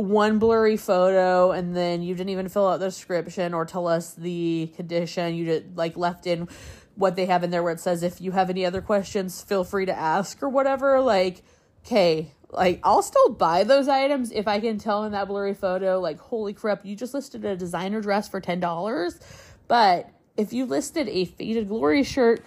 one 0.00 0.38
blurry 0.38 0.76
photo 0.76 1.52
and 1.52 1.76
then 1.76 2.02
you 2.02 2.14
didn't 2.14 2.30
even 2.30 2.48
fill 2.48 2.66
out 2.66 2.80
the 2.80 2.86
description 2.86 3.54
or 3.54 3.64
tell 3.64 3.86
us 3.86 4.14
the 4.14 4.72
condition 4.76 5.34
you 5.34 5.44
did 5.44 5.76
like 5.76 5.96
left 5.96 6.26
in 6.26 6.48
what 6.96 7.16
they 7.16 7.26
have 7.26 7.44
in 7.44 7.50
there 7.50 7.62
where 7.62 7.72
it 7.72 7.80
says 7.80 8.02
if 8.02 8.20
you 8.20 8.32
have 8.32 8.50
any 8.50 8.64
other 8.66 8.80
questions 8.80 9.42
feel 9.42 9.64
free 9.64 9.86
to 9.86 9.96
ask 9.96 10.42
or 10.42 10.48
whatever 10.48 11.00
like 11.00 11.42
okay 11.86 12.32
like 12.54 12.80
i'll 12.82 13.02
still 13.02 13.30
buy 13.30 13.64
those 13.64 13.88
items 13.88 14.30
if 14.32 14.48
i 14.48 14.60
can 14.60 14.78
tell 14.78 15.04
in 15.04 15.12
that 15.12 15.28
blurry 15.28 15.54
photo 15.54 16.00
like 16.00 16.18
holy 16.18 16.52
crap 16.52 16.84
you 16.84 16.96
just 16.96 17.14
listed 17.14 17.44
a 17.44 17.56
designer 17.56 18.00
dress 18.00 18.28
for 18.28 18.40
$10 18.40 19.20
but 19.68 20.10
if 20.36 20.52
you 20.52 20.66
listed 20.66 21.08
a 21.08 21.24
faded 21.24 21.68
glory 21.68 22.02
shirt 22.02 22.44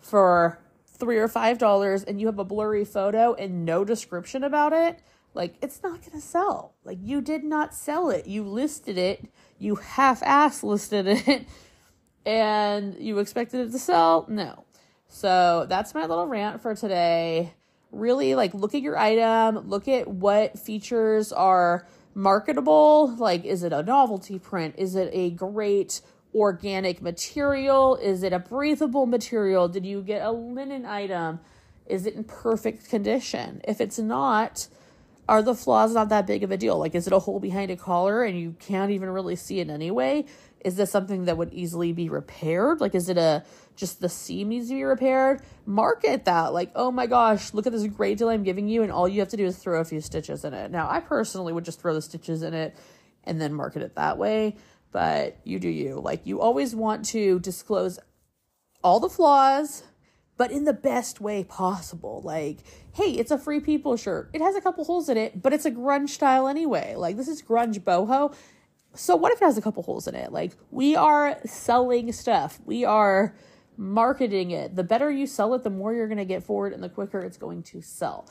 for 0.00 0.58
three 0.86 1.18
or 1.18 1.28
five 1.28 1.58
dollars 1.58 2.04
and 2.04 2.20
you 2.20 2.26
have 2.26 2.38
a 2.38 2.44
blurry 2.44 2.84
photo 2.84 3.34
and 3.34 3.64
no 3.64 3.84
description 3.84 4.44
about 4.44 4.72
it 4.72 5.00
like 5.36 5.54
it's 5.60 5.82
not 5.82 6.02
to 6.02 6.20
sell. 6.20 6.72
Like 6.82 6.98
you 7.02 7.20
did 7.20 7.44
not 7.44 7.74
sell 7.74 8.08
it. 8.08 8.26
You 8.26 8.42
listed 8.42 8.96
it. 8.96 9.22
You 9.58 9.76
half-ass 9.76 10.62
listed 10.62 11.06
it 11.06 11.46
and 12.26 12.96
you 12.98 13.18
expected 13.18 13.68
it 13.68 13.72
to 13.72 13.78
sell? 13.78 14.24
No. 14.28 14.64
So, 15.08 15.66
that's 15.68 15.94
my 15.94 16.04
little 16.04 16.26
rant 16.26 16.60
for 16.60 16.74
today. 16.74 17.52
Really 17.96 18.34
like 18.34 18.52
look 18.52 18.74
at 18.74 18.82
your 18.82 18.98
item, 18.98 19.68
look 19.68 19.88
at 19.88 20.06
what 20.06 20.58
features 20.58 21.32
are 21.32 21.86
marketable. 22.14 23.14
Like 23.16 23.44
is 23.44 23.62
it 23.62 23.72
a 23.72 23.82
novelty 23.82 24.38
print? 24.38 24.74
Is 24.76 24.94
it 24.94 25.10
a 25.12 25.30
great 25.30 26.02
organic 26.34 27.00
material? 27.00 27.96
Is 27.96 28.22
it 28.22 28.32
a 28.32 28.38
breathable 28.38 29.06
material? 29.06 29.68
Did 29.68 29.86
you 29.86 30.02
get 30.02 30.22
a 30.22 30.30
linen 30.30 30.84
item? 30.84 31.40
Is 31.86 32.04
it 32.04 32.14
in 32.14 32.24
perfect 32.24 32.90
condition? 32.90 33.62
If 33.66 33.80
it's 33.80 33.98
not, 33.98 34.68
are 35.28 35.42
the 35.42 35.54
flaws 35.54 35.94
not 35.94 36.08
that 36.10 36.26
big 36.26 36.42
of 36.44 36.50
a 36.50 36.56
deal? 36.56 36.78
Like, 36.78 36.94
is 36.94 37.06
it 37.06 37.12
a 37.12 37.18
hole 37.18 37.40
behind 37.40 37.70
a 37.70 37.76
collar 37.76 38.22
and 38.22 38.38
you 38.38 38.54
can't 38.58 38.90
even 38.92 39.10
really 39.10 39.36
see 39.36 39.60
it 39.60 39.68
anyway? 39.68 40.24
Is 40.64 40.76
this 40.76 40.90
something 40.90 41.24
that 41.24 41.36
would 41.36 41.52
easily 41.52 41.92
be 41.92 42.08
repaired? 42.08 42.80
Like, 42.80 42.94
is 42.94 43.08
it 43.08 43.18
a 43.18 43.44
just 43.76 44.00
the 44.00 44.08
seam 44.08 44.48
needs 44.48 44.68
to 44.68 44.74
be 44.74 44.84
repaired? 44.84 45.42
Market 45.64 46.24
that. 46.24 46.52
Like, 46.52 46.70
oh 46.74 46.90
my 46.90 47.06
gosh, 47.06 47.52
look 47.54 47.66
at 47.66 47.72
this 47.72 47.86
great 47.86 48.18
deal 48.18 48.28
I'm 48.28 48.42
giving 48.42 48.68
you, 48.68 48.82
and 48.82 48.90
all 48.90 49.08
you 49.08 49.20
have 49.20 49.28
to 49.28 49.36
do 49.36 49.44
is 49.44 49.56
throw 49.56 49.80
a 49.80 49.84
few 49.84 50.00
stitches 50.00 50.44
in 50.44 50.54
it. 50.54 50.70
Now, 50.70 50.88
I 50.88 51.00
personally 51.00 51.52
would 51.52 51.64
just 51.64 51.80
throw 51.80 51.94
the 51.94 52.02
stitches 52.02 52.42
in 52.42 52.54
it 52.54 52.76
and 53.24 53.40
then 53.40 53.52
market 53.52 53.82
it 53.82 53.96
that 53.96 54.18
way, 54.18 54.56
but 54.92 55.38
you 55.44 55.58
do 55.58 55.68
you. 55.68 56.00
Like, 56.00 56.26
you 56.26 56.40
always 56.40 56.74
want 56.74 57.04
to 57.06 57.40
disclose 57.40 57.98
all 58.82 59.00
the 59.00 59.08
flaws 59.08 59.82
but 60.36 60.50
in 60.50 60.64
the 60.64 60.72
best 60.72 61.20
way 61.20 61.44
possible. 61.44 62.20
Like, 62.24 62.58
hey, 62.94 63.12
it's 63.12 63.30
a 63.30 63.38
free 63.38 63.60
people 63.60 63.96
shirt. 63.96 64.30
It 64.32 64.40
has 64.40 64.54
a 64.54 64.60
couple 64.60 64.84
holes 64.84 65.08
in 65.08 65.16
it, 65.16 65.42
but 65.42 65.52
it's 65.52 65.64
a 65.64 65.70
grunge 65.70 66.10
style 66.10 66.48
anyway. 66.48 66.94
Like, 66.96 67.16
this 67.16 67.28
is 67.28 67.42
grunge 67.42 67.80
boho. 67.80 68.34
So, 68.94 69.16
what 69.16 69.32
if 69.32 69.42
it 69.42 69.44
has 69.44 69.58
a 69.58 69.62
couple 69.62 69.82
holes 69.82 70.06
in 70.08 70.14
it? 70.14 70.32
Like, 70.32 70.52
we 70.70 70.96
are 70.96 71.38
selling 71.44 72.12
stuff, 72.12 72.58
we 72.64 72.84
are 72.84 73.34
marketing 73.76 74.52
it. 74.52 74.74
The 74.74 74.84
better 74.84 75.10
you 75.10 75.26
sell 75.26 75.52
it, 75.54 75.62
the 75.62 75.70
more 75.70 75.92
you're 75.92 76.08
going 76.08 76.18
to 76.18 76.24
get 76.24 76.42
for 76.42 76.66
it, 76.66 76.72
and 76.72 76.82
the 76.82 76.88
quicker 76.88 77.20
it's 77.20 77.36
going 77.36 77.62
to 77.64 77.82
sell. 77.82 78.28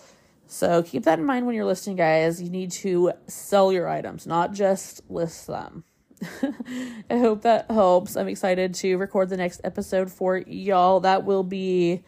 So, 0.48 0.84
keep 0.84 1.04
that 1.04 1.20
in 1.20 1.26
mind 1.26 1.46
when 1.46 1.56
you're 1.56 1.65
listing, 1.65 1.96
guys. 1.96 2.41
You 2.41 2.50
need 2.50 2.72
to 2.72 3.13
sell 3.28 3.72
your 3.72 3.88
items, 3.88 4.26
not 4.26 4.54
just 4.54 5.02
list 5.10 5.48
them. 5.48 5.84
I 7.10 7.17
hope 7.17 7.41
that 7.41 7.69
helps. 7.69 8.15
I'm 8.15 8.28
excited 8.28 8.73
to 8.75 8.95
record 8.97 9.30
the 9.30 9.38
next 9.38 9.62
episode 9.63 10.12
for 10.12 10.38
y'all. 10.38 10.99
That 11.01 11.25
will 11.25 11.43
be 11.43 12.04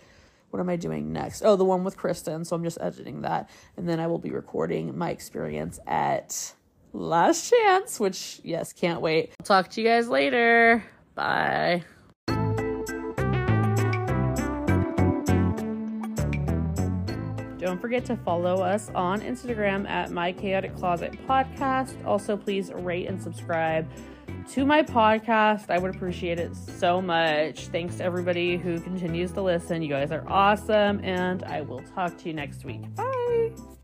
what 0.49 0.59
am 0.59 0.69
I 0.69 0.75
doing 0.75 1.11
next? 1.11 1.41
Oh, 1.43 1.55
the 1.55 1.65
one 1.65 1.83
with 1.83 1.97
Kristen. 1.97 2.45
So 2.45 2.55
I'm 2.55 2.63
just 2.63 2.77
editing 2.79 3.21
that. 3.21 3.49
And 3.75 3.87
then 3.87 3.99
I 3.99 4.07
will 4.07 4.17
be 4.17 4.31
recording 4.31 4.97
my 4.97 5.09
experience 5.09 5.79
at 5.85 6.53
Last 6.93 7.51
Chance, 7.51 7.99
which, 7.99 8.39
yes, 8.43 8.73
can't 8.73 9.01
wait. 9.01 9.33
I'll 9.39 9.45
talk 9.45 9.69
to 9.71 9.81
you 9.81 9.87
guys 9.87 10.07
later. 10.07 10.83
Bye. 11.15 11.83
Don't 17.67 17.81
forget 17.81 18.05
to 18.05 18.15
follow 18.15 18.61
us 18.61 18.89
on 18.95 19.19
Instagram 19.19 19.89
at 19.89 20.09
My 20.09 20.31
Chaotic 20.31 20.73
Closet 20.77 21.11
Podcast. 21.27 21.93
Also, 22.05 22.37
please 22.37 22.71
rate 22.71 23.07
and 23.07 23.21
subscribe 23.21 23.85
to 24.51 24.65
my 24.65 24.81
podcast. 24.81 25.69
I 25.69 25.77
would 25.77 25.93
appreciate 25.93 26.39
it 26.39 26.55
so 26.55 27.01
much. 27.01 27.67
Thanks 27.67 27.97
to 27.97 28.05
everybody 28.05 28.55
who 28.55 28.79
continues 28.79 29.33
to 29.33 29.41
listen. 29.41 29.81
You 29.81 29.89
guys 29.89 30.13
are 30.13 30.23
awesome, 30.29 31.03
and 31.03 31.43
I 31.43 31.59
will 31.59 31.81
talk 31.93 32.17
to 32.19 32.29
you 32.29 32.33
next 32.33 32.63
week. 32.63 32.83
Bye. 32.95 33.76